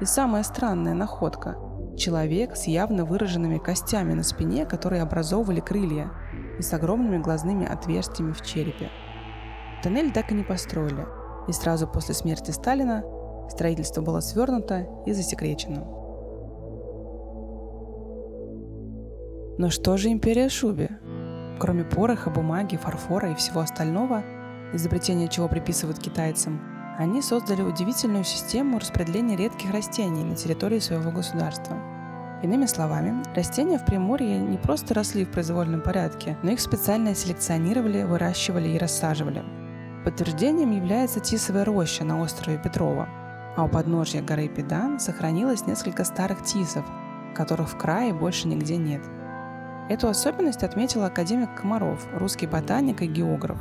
И 0.00 0.04
самая 0.04 0.42
странная 0.42 0.94
находка– 0.94 1.56
человек 1.96 2.56
с 2.56 2.66
явно 2.66 3.04
выраженными 3.04 3.58
костями 3.58 4.14
на 4.14 4.22
спине, 4.22 4.64
которые 4.64 5.02
образовывали 5.02 5.60
крылья, 5.60 6.10
и 6.58 6.62
с 6.62 6.72
огромными 6.72 7.18
глазными 7.18 7.66
отверстиями 7.66 8.32
в 8.32 8.42
черепе. 8.42 8.90
Тоннель 9.82 10.12
так 10.12 10.32
и 10.32 10.34
не 10.34 10.42
построили, 10.42 11.06
и 11.46 11.52
сразу 11.52 11.86
после 11.86 12.14
смерти 12.14 12.50
Сталина 12.50 13.04
строительство 13.48 14.02
было 14.02 14.20
свернуто 14.20 14.86
и 15.06 15.12
засекречено. 15.12 15.86
Но 19.58 19.70
что 19.70 19.96
же 19.96 20.10
империя 20.10 20.48
Шуби? 20.48 20.88
Кроме 21.58 21.84
пороха, 21.84 22.30
бумаги, 22.30 22.76
фарфора 22.76 23.32
и 23.32 23.34
всего 23.34 23.60
остального, 23.60 24.22
изобретение 24.72 25.28
чего 25.28 25.48
приписывают 25.48 25.98
китайцам, 25.98 26.60
они 26.96 27.22
создали 27.22 27.62
удивительную 27.62 28.24
систему 28.24 28.78
распределения 28.78 29.36
редких 29.36 29.72
растений 29.72 30.24
на 30.24 30.36
территории 30.36 30.78
своего 30.78 31.10
государства. 31.10 31.97
Иными 32.42 32.66
словами, 32.66 33.22
растения 33.34 33.78
в 33.78 33.84
Приморье 33.84 34.38
не 34.38 34.58
просто 34.58 34.94
росли 34.94 35.24
в 35.24 35.30
произвольном 35.30 35.80
порядке, 35.80 36.36
но 36.42 36.50
их 36.50 36.60
специально 36.60 37.14
селекционировали, 37.14 38.04
выращивали 38.04 38.68
и 38.68 38.78
рассаживали. 38.78 39.42
Подтверждением 40.04 40.70
является 40.70 41.20
тисовая 41.20 41.64
роща 41.64 42.04
на 42.04 42.20
острове 42.20 42.58
Петрова, 42.58 43.08
а 43.56 43.64
у 43.64 43.68
подножья 43.68 44.22
горы 44.22 44.48
Педан 44.48 45.00
сохранилось 45.00 45.66
несколько 45.66 46.04
старых 46.04 46.44
тисов, 46.44 46.84
которых 47.34 47.70
в 47.70 47.76
крае 47.76 48.12
больше 48.14 48.46
нигде 48.48 48.76
нет– 48.76 49.02
Эту 49.88 50.08
особенность 50.08 50.62
отметил 50.62 51.02
академик 51.04 51.54
Комаров, 51.54 52.06
русский 52.12 52.46
ботаник 52.46 53.00
и 53.00 53.06
географ. 53.06 53.56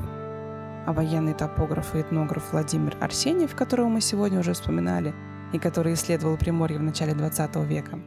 А 0.85 0.91
военный 0.91 1.33
топограф 1.33 1.95
и 1.95 2.01
этнограф 2.01 2.51
Владимир 2.51 2.97
Арсеньев, 2.99 3.55
которого 3.55 3.87
мы 3.87 4.01
сегодня 4.01 4.39
уже 4.39 4.51
вспоминали, 4.51 5.15
и 5.53 5.59
который 5.59 5.93
исследовал 5.93 6.35
Приморье 6.35 6.79
в 6.79 6.83
начале 6.83 7.13
20 7.13 7.55
века, 7.67 7.99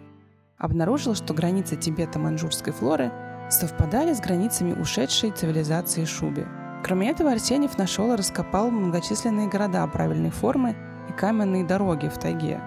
обнаружил, 0.60 1.14
что 1.14 1.34
границы 1.34 1.76
Тибета-маньчжурской 1.76 2.72
флоры 2.72 3.10
совпадали 3.48 4.12
с 4.12 4.20
границами 4.20 4.72
ушедшей 4.80 5.32
цивилизации 5.32 6.04
Шуби. 6.04 6.46
Кроме 6.84 7.10
этого, 7.10 7.32
Арсеньев 7.32 7.76
нашел 7.78 8.12
и 8.12 8.16
раскопал 8.16 8.70
многочисленные 8.70 9.48
города 9.48 9.86
правильной 9.88 10.30
формы 10.30 10.76
и 11.08 11.12
каменные 11.12 11.64
дороги 11.64 12.08
в 12.08 12.18
тайге. 12.18 12.60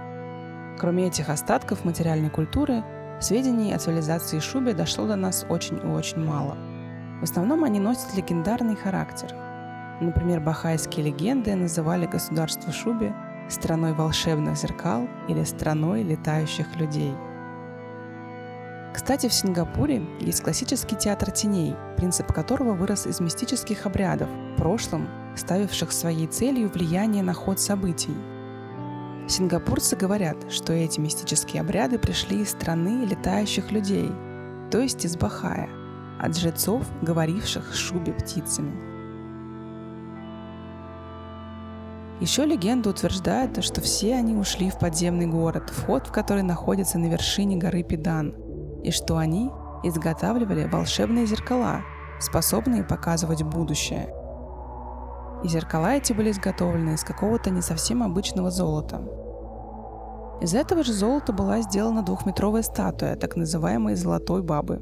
Кроме 0.77 1.07
этих 1.07 1.29
остатков 1.29 1.85
материальной 1.85 2.29
культуры, 2.29 2.83
Сведений 3.23 3.73
о 3.73 3.79
цивилизации 3.79 4.39
Шуби 4.39 4.73
дошло 4.73 5.07
до 5.07 5.15
нас 5.15 5.45
очень 5.47 5.77
и 5.77 5.85
очень 5.85 6.25
мало. 6.25 6.57
В 7.21 7.23
основном 7.23 7.63
они 7.63 7.79
носят 7.79 8.13
легендарный 8.17 8.75
характер. 8.75 9.33
Например, 10.01 10.41
бахайские 10.41 11.05
легенды 11.05 11.55
называли 11.55 12.05
государство 12.05 12.73
Шуби 12.73 13.13
страной 13.47 13.93
волшебных 13.93 14.57
зеркал 14.57 15.07
или 15.29 15.43
страной 15.45 16.03
летающих 16.03 16.75
людей. 16.75 17.13
Кстати, 18.93 19.27
в 19.27 19.33
Сингапуре 19.33 20.03
есть 20.19 20.43
классический 20.43 20.95
театр 20.95 21.31
теней, 21.31 21.75
принцип 21.97 22.31
которого 22.31 22.73
вырос 22.73 23.07
из 23.07 23.19
мистических 23.19 23.85
обрядов, 23.85 24.29
в 24.29 24.57
прошлом 24.57 25.07
ставивших 25.35 25.91
своей 25.91 26.27
целью 26.27 26.69
влияние 26.69 27.23
на 27.23 27.33
ход 27.33 27.59
событий– 27.59 28.13
Сингапурцы 29.27 29.95
говорят, 29.95 30.51
что 30.51 30.73
эти 30.73 30.99
мистические 30.99 31.61
обряды 31.61 31.97
пришли 31.97 32.41
из 32.41 32.51
страны 32.51 33.05
летающих 33.05 33.71
людей, 33.71 34.11
то 34.69 34.79
есть 34.79 35.05
из 35.05 35.15
Бахая, 35.15 35.69
от 36.19 36.37
жрецов, 36.37 36.85
говоривших 37.01 37.73
шубе 37.73 38.11
птицами. 38.13 38.93
Еще 42.19 42.45
легенда 42.45 42.89
утверждает, 42.89 43.63
что 43.63 43.81
все 43.81 44.15
они 44.15 44.35
ушли 44.35 44.69
в 44.69 44.77
подземный 44.77 45.25
город, 45.25 45.69
вход 45.69 46.07
в 46.07 46.11
который 46.11 46.43
находится 46.43 46.99
на 46.99 47.07
вершине 47.07 47.57
горы 47.57 47.83
Пидан, 47.83 48.35
и 48.83 48.91
что 48.91 49.17
они 49.17 49.51
изготавливали 49.83 50.65
волшебные 50.65 51.25
зеркала, 51.25 51.81
способные 52.19 52.83
показывать 52.83 53.43
будущее. 53.43 54.13
И 55.43 55.47
зеркала 55.47 55.95
эти 55.95 56.13
были 56.13 56.31
изготовлены 56.31 56.93
из 56.93 57.03
какого-то 57.03 57.49
не 57.49 57.61
совсем 57.61 58.01
обычного 58.01 58.49
золота. 58.49 59.01
Из 60.41 60.53
этого 60.53 60.83
же 60.83 60.93
золота 60.93 61.33
была 61.33 61.61
сделана 61.61 62.01
двухметровая 62.01 62.63
статуя 62.63 63.15
так 63.15 63.35
называемой 63.35 63.95
«золотой 63.95 64.41
бабы», 64.41 64.81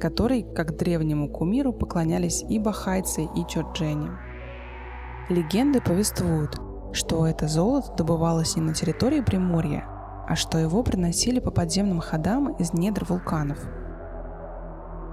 которой, 0.00 0.42
как 0.54 0.76
древнему 0.76 1.28
кумиру, 1.28 1.72
поклонялись 1.72 2.44
и 2.48 2.58
бахайцы, 2.58 3.24
и 3.24 3.46
чорджени. 3.46 4.10
Легенды 5.28 5.80
повествуют, 5.80 6.58
что 6.92 7.26
это 7.26 7.48
золото 7.48 7.92
добывалось 7.94 8.56
не 8.56 8.62
на 8.62 8.74
территории 8.74 9.20
Приморья, 9.20 9.86
а 10.28 10.36
что 10.36 10.58
его 10.58 10.82
приносили 10.82 11.40
по 11.40 11.50
подземным 11.50 12.00
ходам 12.00 12.52
из 12.56 12.72
недр 12.72 13.04
вулканов– 13.04 13.58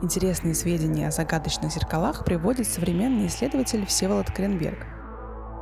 Интересные 0.02 0.54
сведения 0.54 1.08
о 1.08 1.12
загадочных 1.12 1.72
зеркалах 1.72 2.26
приводит 2.26 2.68
современный 2.68 3.28
исследователь 3.28 3.86
Всеволод 3.86 4.30
Кренберг. 4.30 4.86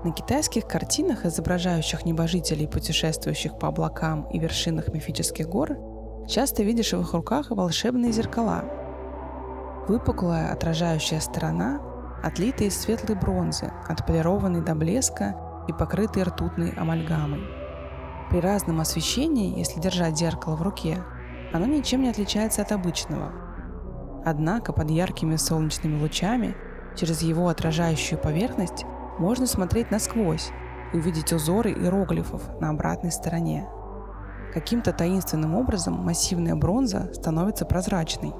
На 0.04 0.12
китайских 0.12 0.66
картинах, 0.66 1.26
изображающих 1.26 2.04
небожителей, 2.04 2.68
путешествующих 2.68 3.58
по 3.60 3.68
облакам 3.68 4.28
и 4.32 4.40
вершинах 4.40 4.92
мифических 4.92 5.48
гор, 5.48 5.78
часто 6.28 6.64
видишь 6.64 6.94
в 6.94 7.00
их 7.00 7.14
руках 7.14 7.52
волшебные 7.52 8.12
зеркала. 8.12 8.66
Выпуклая 9.88 10.52
отражающая 10.52 11.20
сторона, 11.20 11.80
отлитая 12.24 12.70
из 12.70 12.82
светлой 12.82 13.16
бронзы, 13.16 13.72
отполированной 13.88 14.62
до 14.62 14.74
блеска 14.74 15.36
и 15.68 15.74
покрытые 15.74 16.26
ртутной 16.26 16.72
амальгамой. 16.72 17.63
При 18.30 18.40
разном 18.40 18.80
освещении, 18.80 19.58
если 19.58 19.80
держать 19.80 20.18
зеркало 20.18 20.56
в 20.56 20.62
руке, 20.62 21.04
оно 21.52 21.66
ничем 21.66 22.02
не 22.02 22.10
отличается 22.10 22.62
от 22.62 22.72
обычного– 22.72 23.32
Однако 24.26 24.72
под 24.72 24.90
яркими 24.90 25.36
солнечными 25.36 26.00
лучами 26.00 26.56
через 26.96 27.22
его 27.22 27.50
отражающую 27.50 28.20
поверхность 28.20 28.86
можно 29.20 29.46
смотреть 29.46 29.92
насквозь 29.92 30.52
и 30.94 30.98
увидеть 30.98 31.34
узоры 31.34 31.72
иероглифов 31.72 32.42
на 32.60 32.70
обратной 32.70 33.12
стороне. 33.12 33.68
Каким-то 34.54 34.94
таинственным 34.94 35.56
образом 35.56 35.96
массивная 35.96 36.56
бронза 36.56 37.12
становится 37.14 37.66
прозрачной. 37.66 38.34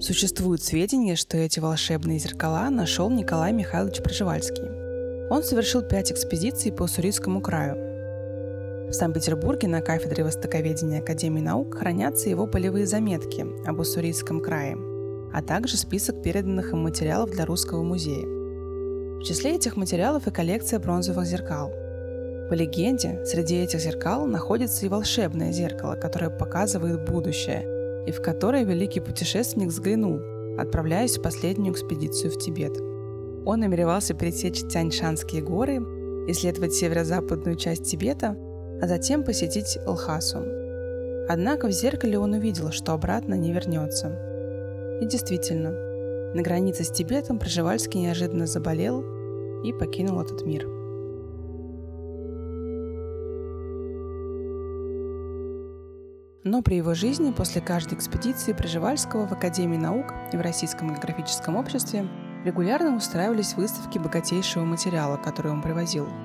Существуют 0.00 0.62
сведения, 0.62 1.16
что 1.16 1.36
эти 1.36 1.60
волшебные 1.60 2.18
зеркала 2.18 2.70
нашел 2.70 3.10
Николай 3.10 3.52
Михайлович 3.52 4.02
Пржевальский. 4.02 4.73
Он 5.30 5.42
совершил 5.42 5.82
пять 5.82 6.12
экспедиций 6.12 6.72
по 6.72 6.84
Уссурийскому 6.84 7.40
краю, 7.40 7.94
в 8.94 8.96
Санкт-Петербурге 8.96 9.66
на 9.66 9.80
кафедре 9.80 10.22
востоковедения 10.22 11.00
Академии 11.00 11.40
наук 11.40 11.78
хранятся 11.78 12.28
его 12.28 12.46
полевые 12.46 12.86
заметки 12.86 13.44
об 13.66 13.80
Уссурийском 13.80 14.40
крае, 14.40 14.76
а 15.32 15.42
также 15.42 15.76
список 15.76 16.22
переданных 16.22 16.72
им 16.72 16.84
материалов 16.84 17.30
для 17.30 17.44
Русского 17.44 17.82
музея. 17.82 18.24
В 18.24 19.22
числе 19.24 19.56
этих 19.56 19.76
материалов 19.76 20.28
и 20.28 20.30
коллекция 20.30 20.78
бронзовых 20.78 21.26
зеркал. 21.26 21.72
По 22.48 22.54
легенде, 22.54 23.24
среди 23.24 23.56
этих 23.56 23.80
зеркал 23.80 24.26
находится 24.26 24.86
и 24.86 24.88
волшебное 24.88 25.50
зеркало, 25.50 25.96
которое 25.96 26.30
показывает 26.30 27.04
будущее, 27.10 27.64
и 28.06 28.12
в 28.12 28.22
которое 28.22 28.62
великий 28.62 29.00
путешественник 29.00 29.70
взглянул, 29.70 30.20
отправляясь 30.56 31.18
в 31.18 31.22
последнюю 31.22 31.72
экспедицию 31.72 32.30
в 32.30 32.38
Тибет. 32.38 32.93
Он 33.46 33.60
намеревался 33.60 34.14
пересечь 34.14 34.66
Тяньшанские 34.68 35.42
горы, 35.42 35.76
исследовать 36.28 36.74
северо-западную 36.74 37.56
часть 37.56 37.84
Тибета– 37.84 38.36
а 38.80 38.86
затем 38.86 39.24
посетить 39.24 39.78
Лхасу. 39.86 40.44
Однако 41.28 41.68
в 41.68 41.72
зеркале 41.72 42.18
он 42.18 42.34
увидел, 42.34 42.70
что 42.70 42.92
обратно 42.92 43.34
не 43.34 43.52
вернется. 43.52 44.08
И 45.00 45.06
действительно, 45.06 45.70
на 46.34 46.42
границе 46.42 46.84
с 46.84 46.90
Тибетом 46.90 47.38
Пржевальский 47.38 48.00
неожиданно 48.00 48.46
заболел 48.46 49.02
и 49.62 49.72
покинул 49.72 50.20
этот 50.20 50.44
мир. 50.44 50.66
Но 56.46 56.60
при 56.60 56.74
его 56.76 56.92
жизни 56.92 57.32
после 57.32 57.62
каждой 57.62 57.94
экспедиции 57.94 58.52
Пржевальского 58.52 59.26
в 59.26 59.32
Академии 59.32 59.78
наук 59.78 60.12
и 60.30 60.36
в 60.36 60.42
Российском 60.42 60.92
географическом 60.92 61.56
обществе 61.56 62.06
регулярно 62.44 62.94
устраивались 62.94 63.54
выставки 63.54 63.98
богатейшего 63.98 64.64
материала, 64.64 65.16
который 65.16 65.50
он 65.50 65.62
привозил– 65.62 66.08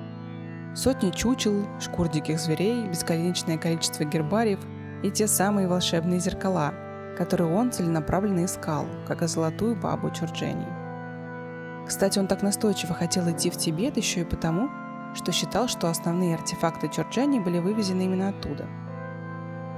Сотни 0.74 1.10
чучел, 1.10 1.66
шкур 1.80 2.08
диких 2.08 2.38
зверей, 2.38 2.86
бесконечное 2.86 3.58
количество 3.58 4.04
гербариев 4.04 4.60
и 5.02 5.10
те 5.10 5.26
самые 5.26 5.66
волшебные 5.66 6.20
зеркала, 6.20 6.72
которые 7.18 7.52
он 7.52 7.72
целенаправленно 7.72 8.44
искал, 8.44 8.86
как 9.06 9.22
и 9.22 9.26
золотую 9.26 9.74
бабу 9.74 10.10
Чурджени. 10.10 10.66
Кстати, 11.88 12.20
он 12.20 12.28
так 12.28 12.42
настойчиво 12.42 12.94
хотел 12.94 13.28
идти 13.28 13.50
в 13.50 13.56
Тибет 13.56 13.96
еще 13.96 14.20
и 14.20 14.24
потому, 14.24 14.70
что 15.16 15.32
считал, 15.32 15.66
что 15.66 15.88
основные 15.88 16.36
артефакты 16.36 16.88
Чурджени 16.88 17.40
были 17.40 17.58
вывезены 17.58 18.02
именно 18.02 18.28
оттуда. 18.28 18.68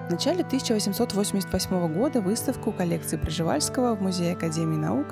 В 0.09 0.11
начале 0.11 0.43
1888 0.43 1.95
года 1.95 2.21
выставку 2.21 2.71
коллекции 2.71 3.17
Пржевальского 3.17 3.95
в 3.95 4.03
Музее 4.03 4.35
Академии 4.35 4.77
наук 4.77 5.07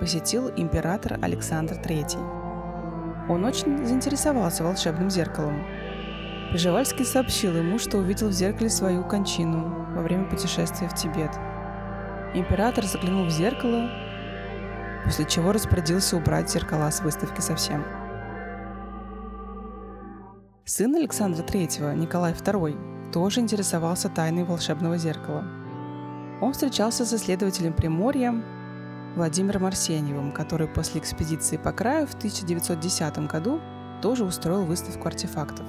посетил 0.00 0.50
император 0.56 1.18
Александр 1.22 1.74
III. 1.74 3.28
Он 3.28 3.44
очень 3.44 3.84
заинтересовался 3.84 4.62
волшебным 4.64 5.10
зеркалом. 5.10 5.64
Пржевальский 6.52 7.04
сообщил 7.04 7.56
ему, 7.56 7.78
что 7.78 7.98
увидел 7.98 8.28
в 8.28 8.32
зеркале 8.32 8.70
свою 8.70 9.02
кончину 9.04 9.94
во 9.94 10.02
время 10.02 10.24
путешествия 10.24 10.88
в 10.88 10.94
Тибет. 10.94 11.30
Император 12.34 12.84
заглянул 12.84 13.26
в 13.26 13.30
зеркало, 13.30 13.90
после 15.04 15.24
чего 15.24 15.52
распорядился 15.52 16.16
убрать 16.16 16.50
зеркала 16.50 16.90
с 16.90 17.00
выставки 17.00 17.40
совсем. 17.40 17.84
Сын 20.64 20.94
Александра 20.94 21.42
III, 21.42 21.96
Николай 21.96 22.32
II, 22.32 23.12
тоже 23.12 23.40
интересовался 23.40 24.08
тайной 24.08 24.44
волшебного 24.44 24.98
зеркала. 24.98 25.44
Он 26.40 26.52
встречался 26.52 27.04
с 27.04 27.14
исследователем 27.14 27.72
Приморья 27.72 28.34
Владимиром 29.16 29.64
Арсеньевым, 29.64 30.30
который 30.30 30.68
после 30.68 31.00
экспедиции 31.00 31.56
по 31.56 31.72
краю 31.72 32.06
в 32.06 32.14
1910 32.14 33.18
году 33.26 33.60
тоже 34.02 34.24
устроил 34.24 34.66
выставку 34.66 35.08
артефактов. 35.08 35.64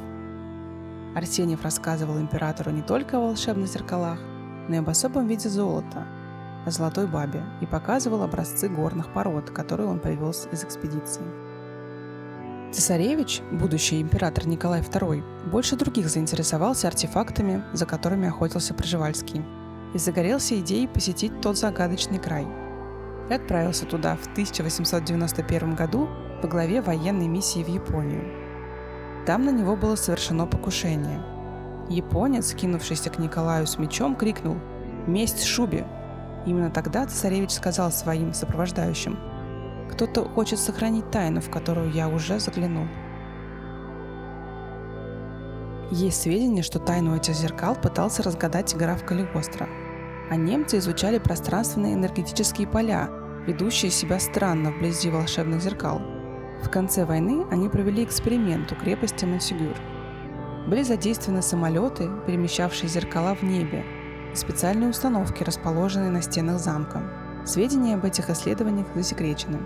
Арсеньев 1.16 1.64
рассказывал 1.64 2.20
императору 2.20 2.72
не 2.72 2.82
только 2.82 3.16
о 3.16 3.22
волшебных 3.22 3.70
зеркалах, 3.70 4.20
но 4.68 4.76
и 4.76 4.80
об 4.80 4.90
особом 4.90 5.28
виде 5.28 5.48
золота, 5.48 6.06
о 6.66 6.72
золотой 6.72 7.08
бабе, 7.08 7.42
и 7.62 7.66
показывал 7.66 8.22
образцы 8.22 8.68
горных 8.68 9.14
пород, 9.14 9.50
которые 9.52 9.88
он 9.88 10.02
привез 10.02 10.50
из 10.52 10.66
экспедиции. 10.66 11.24
Цесаревич, 12.74 13.42
будущий 13.54 14.02
император 14.02 14.46
Николай 14.46 14.82
II, 14.82 15.50
больше 15.50 15.78
других 15.78 16.10
заинтересовался 16.10 16.90
артефактами, 16.90 17.64
за 17.72 17.86
которыми 17.86 18.28
охотился 18.28 18.74
Пржевальский, 18.74 19.42
и 19.94 19.98
загорелся 19.98 20.60
идеей 20.60 20.90
посетить 20.90 21.40
тот 21.40 21.58
загадочный 21.58 22.20
край– 22.20 22.46
и 23.30 23.34
отправился 23.34 23.86
туда 23.86 24.16
в 24.16 24.28
1891 24.28 25.76
году 25.76 26.10
по 26.42 26.48
главе 26.48 26.82
военной 26.82 27.28
миссии 27.28 27.64
в 27.64 27.68
Японию. 27.68 28.24
Там 29.26 29.44
на 29.46 29.50
него 29.50 29.76
было 29.76 29.96
совершено 29.96 30.46
покушение. 30.46 31.22
Японец, 31.90 32.54
кинувшийся 32.54 33.10
к 33.10 33.20
Николаю 33.20 33.68
с 33.68 33.78
мечом, 33.78 34.16
крикнул 34.16 34.58
«Месть 35.08 35.44
Шубе!». 35.44 35.86
Именно 36.46 36.70
тогда 36.70 37.06
цесаревич 37.06 37.52
сказал 37.52 37.92
своим 37.92 38.34
сопровождающим 38.34 39.18
«Кто-то 39.92 40.26
хочет 40.30 40.60
сохранить 40.60 41.12
тайну, 41.12 41.42
в 41.42 41.50
которую 41.50 41.92
я 41.92 42.08
уже 42.08 42.40
заглянул». 42.40 42.88
Есть 45.90 46.22
сведения, 46.22 46.64
что 46.64 46.80
тайну 46.80 47.16
этих 47.16 47.34
зеркал 47.34 47.76
пытался 47.76 48.22
разгадать 48.24 48.76
граф 48.76 49.06
Калиостро– 49.06 49.68
а 50.30 50.36
немцы 50.36 50.78
изучали 50.78 51.20
пространственные 51.20 51.94
энергетические 51.94 52.68
поля, 52.68 53.10
ведущие 53.48 53.90
себя 53.90 54.20
странно 54.20 54.72
вблизи 54.72 55.10
волшебных 55.10 55.62
зеркал. 55.62 56.02
В 56.62 56.70
конце 56.70 57.06
войны 57.06 57.46
они 57.50 57.70
провели 57.70 58.04
эксперимент 58.04 58.72
у 58.72 58.76
крепости 58.76 59.26
Мансигюр. 59.26 59.76
Были 60.68 60.84
задействованы 60.84 61.42
самолеты, 61.42 62.10
перемещавшие 62.28 62.90
зеркала 62.90 63.36
в 63.36 63.44
небе, 63.44 63.86
и 64.34 64.36
специальные 64.36 64.90
установки, 64.90 65.44
расположенные 65.44 66.10
на 66.10 66.22
стенах 66.22 66.60
замка. 66.60 67.02
Сведения 67.46 67.96
об 67.96 68.06
этих 68.06 68.30
исследованиях 68.30 68.88
засекречены. 68.94 69.60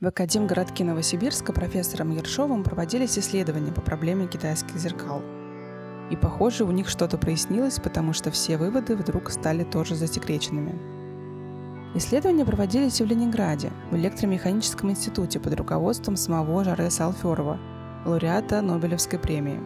В 0.00 0.06
Академгородке 0.06 0.84
Новосибирска 0.84 1.52
профессором 1.52 2.12
Ершовым 2.12 2.62
проводились 2.62 3.18
исследования 3.18 3.72
по 3.72 3.80
проблеме 3.80 4.26
китайских 4.28 4.76
зеркал– 4.76 5.22
и 6.10 6.16
похоже, 6.16 6.64
у 6.64 6.70
них 6.70 6.88
что-то 6.88 7.16
прояснилось, 7.16 7.78
потому 7.78 8.12
что 8.12 8.30
все 8.30 8.58
выводы 8.58 8.94
вдруг 8.94 9.30
стали 9.30 9.64
тоже 9.64 9.94
засекреченными. 9.94 11.03
Исследования 11.96 12.44
проводились 12.44 13.00
в 13.00 13.06
Ленинграде, 13.06 13.70
в 13.92 13.94
электромеханическом 13.94 14.90
институте 14.90 15.38
под 15.38 15.54
руководством 15.54 16.16
самого 16.16 16.64
Жаре 16.64 16.90
Салферова, 16.90 17.56
лауреата 18.04 18.62
Нобелевской 18.62 19.16
премии. 19.16 19.60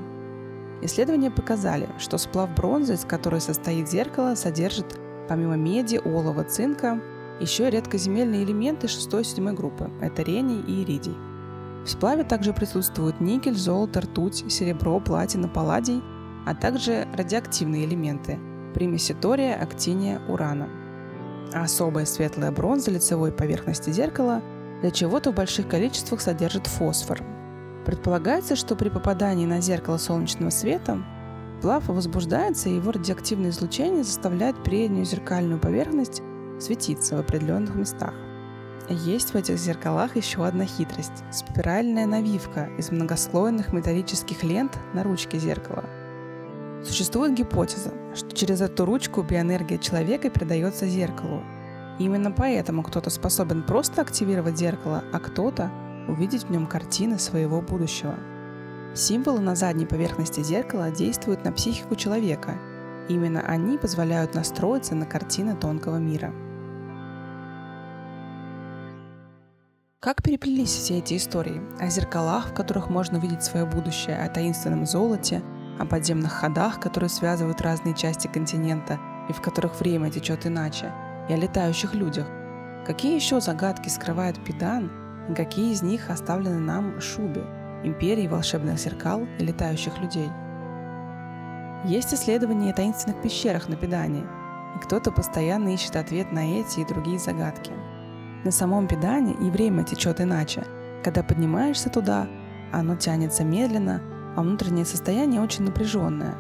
Исследования 0.83 1.31
показали, 1.31 1.89
что 1.99 2.19
сплав 2.19 2.55
бронзы, 2.55 2.95
из 2.95 3.07
которой 3.07 3.41
состоит 3.41 3.89
зеркало, 3.89 4.35
содержит 4.35 5.01
помимо 5.27 5.57
меди, 5.57 5.99
олова, 6.05 6.45
цинка, 6.45 7.01
еще 7.41 7.71
редкоземельные 7.71 8.45
элементы 8.45 8.89
6 8.89 9.15
и 9.15 9.25
7 9.25 9.55
группы– 9.55 9.91
это 10.03 10.21
рений 10.21 10.61
и 10.61 10.83
иридий. 10.83 11.17
В 11.85 11.89
сплаве 11.89 12.25
также 12.25 12.53
присутствуют 12.53 13.23
никель, 13.23 13.57
золото, 13.57 14.03
ртуть, 14.03 14.45
серебро, 14.53 15.01
платина, 15.01 15.49
палладий, 15.49 16.03
а 16.45 16.55
также 16.55 17.09
радиоактивные 17.15 17.87
элементы– 17.87 18.39
примеси 18.75 19.15
тория, 19.15 19.55
актиния, 19.55 20.21
урана– 20.29 20.69
особая 21.53 22.05
светлая 22.05 22.51
бронза 22.51 22.91
лицевой 22.91 23.33
поверхности 23.33 23.91
зеркала 23.91 24.43
для 24.81 24.91
чего-то 24.91 25.33
в 25.33 25.35
больших 25.35 25.69
количествах 25.69 26.21
содержит 26.21 26.67
фосфор. 26.67 27.21
Предполагается, 27.85 28.55
что 28.57 28.77
при 28.77 28.89
попадании 28.89 29.47
на 29.47 29.61
зеркало 29.61 29.97
солнечного 29.97 30.51
света 30.51 30.99
плав 31.63 31.89
возбуждается, 31.89 32.69
и 32.69 32.77
его 32.77 32.93
радиоактивное 32.93 33.51
излучение 33.51 34.05
заставляет 34.05 34.63
переднюю 34.63 35.05
зеркальную 35.05 35.61
поверхность 35.61 36.23
светиться 36.61 37.17
в 37.17 37.21
определенных 37.21 37.75
местах. 37.75 38.15
Есть 38.89 39.31
в 39.31 39.37
этих 39.37 39.59
зеркалах 39.59 40.17
еще 40.17 40.47
одна 40.47 40.65
хитрость– 40.65 41.23
спиральная 41.33 42.07
навивка 42.07 42.69
из 42.79 42.91
многослойных 42.91 43.73
металлических 43.73 44.43
лент 44.43 44.79
на 44.95 45.03
ручке 45.03 45.39
зеркала– 45.39 45.85
Существует 46.85 47.35
гипотеза, 47.35 47.93
что 48.19 48.35
через 48.35 48.61
эту 48.61 48.85
ручку 48.85 49.23
биоэнергия 49.23 49.79
человека 49.79 50.29
передается 50.29 50.87
зеркалу. 50.87 51.43
Именно 51.99 52.33
поэтому 52.33 52.83
кто-то 52.83 53.11
способен 53.11 53.63
просто 53.63 54.03
активировать 54.03 54.59
зеркало, 54.59 55.05
а 55.13 55.19
кто-то 55.19 55.71
увидеть 56.09 56.45
в 56.45 56.51
нем 56.51 56.67
картины 56.67 57.19
своего 57.19 57.61
будущего. 57.61 58.15
Символы 58.95 59.41
на 59.41 59.55
задней 59.55 59.87
поверхности 59.87 60.43
зеркала 60.43 60.91
действуют 60.91 61.45
на 61.45 61.53
психику 61.53 61.95
человека. 61.95 62.59
Именно 63.09 63.41
они 63.41 63.79
позволяют 63.79 64.35
настроиться 64.35 64.95
на 64.95 65.07
картины 65.07 65.57
тонкого 65.57 65.97
мира. 65.97 66.33
Как 70.01 70.23
переплелись 70.23 70.71
все 70.71 70.99
эти 70.99 71.17
истории 71.17 71.61
о 71.81 71.89
зеркалах, 71.89 72.51
в 72.51 72.55
которых 72.55 72.89
можно 72.89 73.19
увидеть 73.19 73.43
свое 73.43 73.67
будущее, 73.67 74.19
о 74.19 74.29
таинственном 74.29 74.87
золоте– 74.87 75.43
о 75.79 75.87
подземных 75.87 76.33
ходах, 76.33 76.81
которые 76.81 77.11
связывают 77.11 77.61
разные 77.61 77.95
части 77.95 78.27
континента 78.27 78.99
и 79.29 79.33
в 79.33 79.41
которых 79.41 79.79
время 79.81 80.11
течет 80.11 80.47
иначе, 80.47 80.93
и 81.29 81.33
о 81.33 81.37
летающих 81.37 81.95
людях. 81.95 82.27
Какие 82.87 83.15
еще 83.15 83.41
загадки 83.41 83.89
скрывает 83.89 84.43
Педан, 84.45 84.91
и 85.29 85.35
какие 85.35 85.73
из 85.73 85.83
них 85.83 86.11
оставлены 86.11 86.59
нам 86.59 87.01
Шубе, 87.01 87.45
империи 87.85 88.27
волшебных 88.27 88.79
зеркал 88.79 89.27
и 89.39 89.45
летающих 89.45 89.99
людей? 89.99 90.31
Есть 91.85 92.13
исследования 92.13 92.71
о 92.71 92.75
таинственных 92.75 93.21
пещерах 93.23 93.69
на 93.69 93.77
Педане, 93.77 94.25
и 94.77 94.79
кто-то 94.81 95.13
постоянно 95.13 95.75
ищет 95.75 95.97
ответ 95.97 96.33
на 96.33 96.61
эти 96.61 96.81
и 96.81 96.87
другие 96.87 97.19
загадки. 97.19 97.73
На 98.45 98.51
самом 98.51 98.89
Педане 98.89 99.35
и 99.35 99.51
время 99.51 99.85
течет 99.85 100.21
иначе. 100.21 100.65
Когда 101.05 101.23
поднимаешься 101.23 101.91
туда, 101.91 102.27
оно 102.73 102.97
тянется 102.97 103.45
медленно, 103.45 104.01
а 104.37 104.43
внутреннее 104.43 104.85
состояние 104.85 105.41
очень 105.41 105.65
напряженное. 105.65 106.37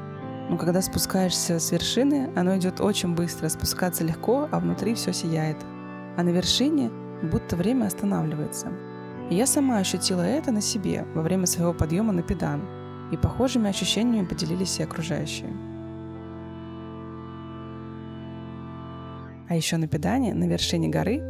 Но 0.49 0.57
когда 0.57 0.81
спускаешься 0.81 1.59
с 1.59 1.71
вершины, 1.73 2.31
оно 2.35 2.57
идет 2.57 2.81
очень 2.81 3.15
быстро, 3.15 3.49
спускаться 3.49 4.03
легко, 4.03 4.49
а 4.51 4.61
внутри 4.61 4.95
все 4.95 5.13
сияет. 5.13 5.59
А 6.17 6.23
на 6.23 6.31
вершине 6.31 6.91
будто 7.23 7.55
время 7.57 7.87
останавливается. 7.87 8.69
И 9.31 9.35
я 9.35 9.47
сама 9.47 9.77
ощутила 9.77 10.23
это 10.23 10.51
на 10.51 10.63
себе 10.63 11.07
во 11.15 11.23
время 11.23 11.47
своего 11.47 11.75
подъема 11.75 12.13
на 12.13 12.23
педан, 12.23 12.63
и 13.13 13.17
похожими 13.17 13.69
ощущениями 13.69 14.27
поделились 14.27 14.81
и 14.81 14.83
окружающие. 14.83 15.51
А 19.51 19.55
еще 19.55 19.77
на 19.77 19.87
педане, 19.87 20.35
на 20.35 20.45
вершине 20.45 20.89
горы, 20.89 21.23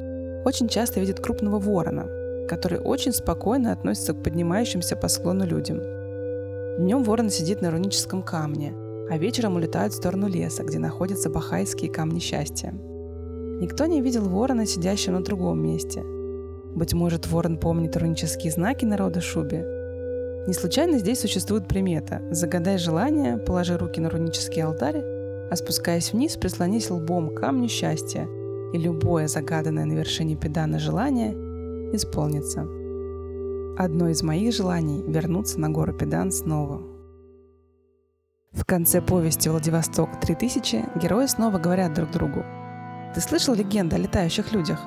очень 0.45 0.69
часто 0.69 1.01
видят 1.01 1.21
крупного 1.21 1.59
ворона, 1.59 2.07
который 2.49 2.79
очень 2.79 3.13
спокойно 3.13 3.73
относится 3.73 4.13
к 4.13 4.23
поднимающимся 4.23 4.97
по 4.97 5.09
склону 5.09 5.45
людям– 5.45 5.79
Днем 6.79 7.03
ворон 7.03 7.29
сидит 7.29 7.61
на 7.61 7.73
руническом 7.73 8.23
камне, 8.23 8.73
а 9.11 9.19
вечером 9.19 9.57
улетает 9.57 9.93
в 9.93 9.97
сторону 9.97 10.29
леса, 10.29 10.63
где 10.63 10.79
находятся 10.79 11.29
бахайские 11.29 11.91
камни 11.91 12.21
счастья. 12.21 12.73
Никто 13.61 13.87
не 13.87 14.01
видел 14.01 14.23
ворона, 14.29 14.65
сидящего 14.65 15.15
на 15.15 15.25
другом 15.25 15.61
месте. 15.61 16.05
Быть 16.77 16.95
может, 16.95 17.27
ворон 17.27 17.59
помнит 17.59 17.97
рунические 17.97 18.53
знаки 18.53 18.85
народа 18.85 19.21
Шуби. 19.21 19.57
Не 20.47 20.53
случайно 20.53 20.99
здесь 20.99 21.19
существует 21.19 21.67
примета 21.67 22.23
«Загадай 22.31 22.79
желание, 22.79 23.39
положи 23.39 23.77
руки 23.77 24.01
на 24.01 24.09
рунический 24.09 24.63
алтарь, 24.63 25.03
а 25.51 25.57
спускаясь 25.57 26.13
вниз, 26.13 26.37
прислонись 26.37 26.91
лбом 26.91 27.35
к 27.35 27.41
камню 27.41 27.69
счастья, 27.69 28.29
и 28.73 28.79
любое 28.79 29.27
загаданное 29.27 29.85
на 29.85 29.95
вершине 29.95 30.37
педана 30.37 30.79
желание 30.79 31.33
исполнится». 31.93 32.78
Одно 33.79 34.09
из 34.09 34.25
моих 34.25 34.53
желаний– 34.53 35.05
вернуться 35.07 35.61
на 35.61 35.71
гору 35.71 35.93
Педан 35.93 36.33
снова. 36.33 36.83
В 38.51 38.65
конце 38.65 39.01
повести 39.01 39.49
«Владивосток 39.49 40.11
3000» 40.21 40.99
герои 40.99 41.27
снова 41.27 41.59
говорят 41.59 41.95
друг 41.95 42.11
другу. 42.11 42.45
«Ты 43.15 43.21
слышал 43.21 43.55
легенду 43.55 43.95
о 43.95 44.01
летающих 44.01 44.51
людях, 44.51 44.81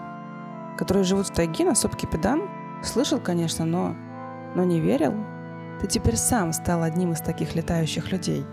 которые 0.78 1.06
живут 1.06 1.28
в 1.28 1.34
тайге 1.34 1.64
на 1.64 1.74
сопке 1.74 2.06
Педан?» 2.06 2.42
Слышал, 2.84 3.22
конечно, 3.22 3.64
но... 3.64 3.96
Но 4.58 4.66
не 4.66 4.82
верил? 4.82 5.14
Ты 5.80 5.88
теперь 5.88 6.18
сам 6.18 6.52
стал 6.52 6.84
одним 6.84 7.14
из 7.14 7.22
таких 7.22 7.56
летающих 7.56 8.12
людей. 8.12 8.44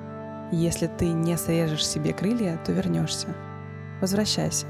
Если 0.53 0.87
ты 0.87 1.09
не 1.09 1.37
срежешь 1.37 1.85
себе 1.85 2.13
крылья, 2.13 2.61
то 2.65 2.71
вернешься. 2.71 3.35
Возвращайся. 4.01 4.67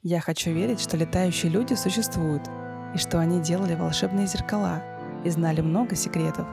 Я 0.00 0.20
хочу 0.22 0.50
верить, 0.50 0.80
что 0.80 0.96
летающие 0.96 1.52
люди 1.52 1.74
существуют– 1.74 2.48
и 2.94 2.98
что 2.98 3.18
они 3.18 3.40
делали 3.40 3.74
волшебные 3.74 4.26
зеркала 4.26 4.82
и 5.24 5.30
знали 5.30 5.60
много 5.60 5.94
секретов, 5.94 6.46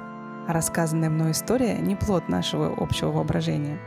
а 0.48 0.54
рассказанная 0.54 1.10
мной 1.10 1.32
история 1.32 1.78
не 1.80 1.96
плод 1.96 2.30
нашего 2.30 2.74
общего 2.78 3.12
воображения. 3.12 3.80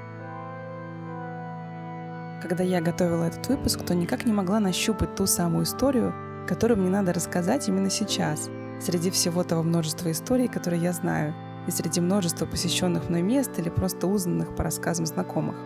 Когда 2.42 2.62
я 2.62 2.80
готовила 2.80 3.24
этот 3.24 3.46
выпуск, 3.48 3.82
то 3.84 3.94
никак 3.94 4.24
не 4.24 4.32
могла 4.32 4.60
нащупать 4.60 5.14
ту 5.16 5.26
самую 5.26 5.64
историю, 5.64 6.14
которую 6.46 6.80
мне 6.80 6.90
надо 6.90 7.12
рассказать 7.12 7.68
именно 7.68 7.90
сейчас, 7.90 8.48
среди 8.80 9.10
всего 9.10 9.42
того 9.42 9.62
множества 9.62 10.10
историй, 10.10 10.48
которые 10.48 10.80
я 10.80 10.92
знаю, 10.92 11.34
и 11.66 11.70
среди 11.70 12.00
множества 12.00 12.46
посещенных 12.46 13.08
мной 13.08 13.22
мест 13.22 13.58
или 13.58 13.68
просто 13.68 14.06
узнанных 14.06 14.54
по 14.56 14.62
рассказам 14.62 15.04
знакомых. 15.04 15.56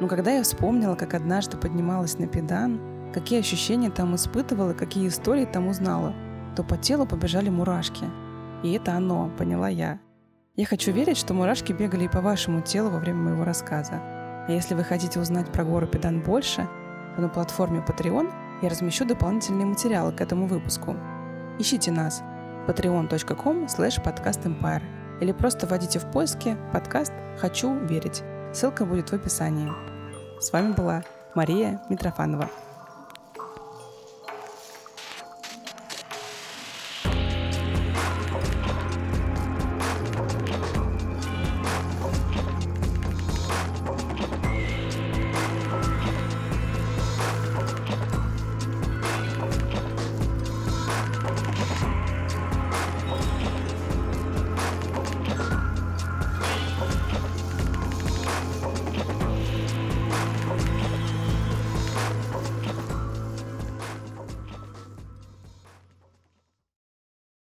Но 0.00 0.06
когда 0.06 0.30
я 0.30 0.42
вспомнила, 0.42 0.94
как 0.94 1.14
однажды 1.14 1.56
поднималась 1.56 2.18
на 2.18 2.28
педан, 2.28 2.80
какие 3.12 3.40
ощущения 3.40 3.90
там 3.90 4.14
испытывала, 4.14 4.72
какие 4.72 5.08
истории 5.08 5.44
там 5.44 5.68
узнала, 5.68 6.14
то 6.56 6.62
по 6.62 6.76
телу 6.76 7.06
побежали 7.06 7.48
мурашки. 7.48 8.04
И 8.62 8.72
это 8.72 8.92
оно, 8.92 9.30
поняла 9.38 9.68
я. 9.68 10.00
Я 10.56 10.66
хочу 10.66 10.90
верить, 10.90 11.16
что 11.16 11.34
мурашки 11.34 11.72
бегали 11.72 12.04
и 12.04 12.08
по 12.08 12.20
вашему 12.20 12.62
телу 12.62 12.90
во 12.90 12.98
время 12.98 13.20
моего 13.20 13.44
рассказа. 13.44 13.94
А 13.94 14.46
если 14.48 14.74
вы 14.74 14.82
хотите 14.82 15.20
узнать 15.20 15.52
про 15.52 15.64
гору 15.64 15.86
Педан 15.86 16.20
больше, 16.20 16.68
то 17.14 17.22
на 17.22 17.28
платформе 17.28 17.84
Patreon 17.86 18.28
я 18.62 18.68
размещу 18.68 19.04
дополнительные 19.04 19.66
материалы 19.66 20.12
к 20.12 20.20
этому 20.20 20.46
выпуску. 20.46 20.96
Ищите 21.58 21.92
нас 21.92 22.22
patreon.com 22.66 23.66
slash 23.66 24.02
podcastempire 24.02 24.82
или 25.20 25.32
просто 25.32 25.66
вводите 25.66 25.98
в 25.98 26.10
поиске 26.10 26.56
подкаст 26.72 27.12
«Хочу 27.38 27.74
верить». 27.86 28.22
Ссылка 28.52 28.84
будет 28.84 29.10
в 29.10 29.12
описании. 29.12 29.70
С 30.40 30.52
вами 30.52 30.72
была 30.72 31.02
Мария 31.34 31.80
Митрофанова. 31.88 32.48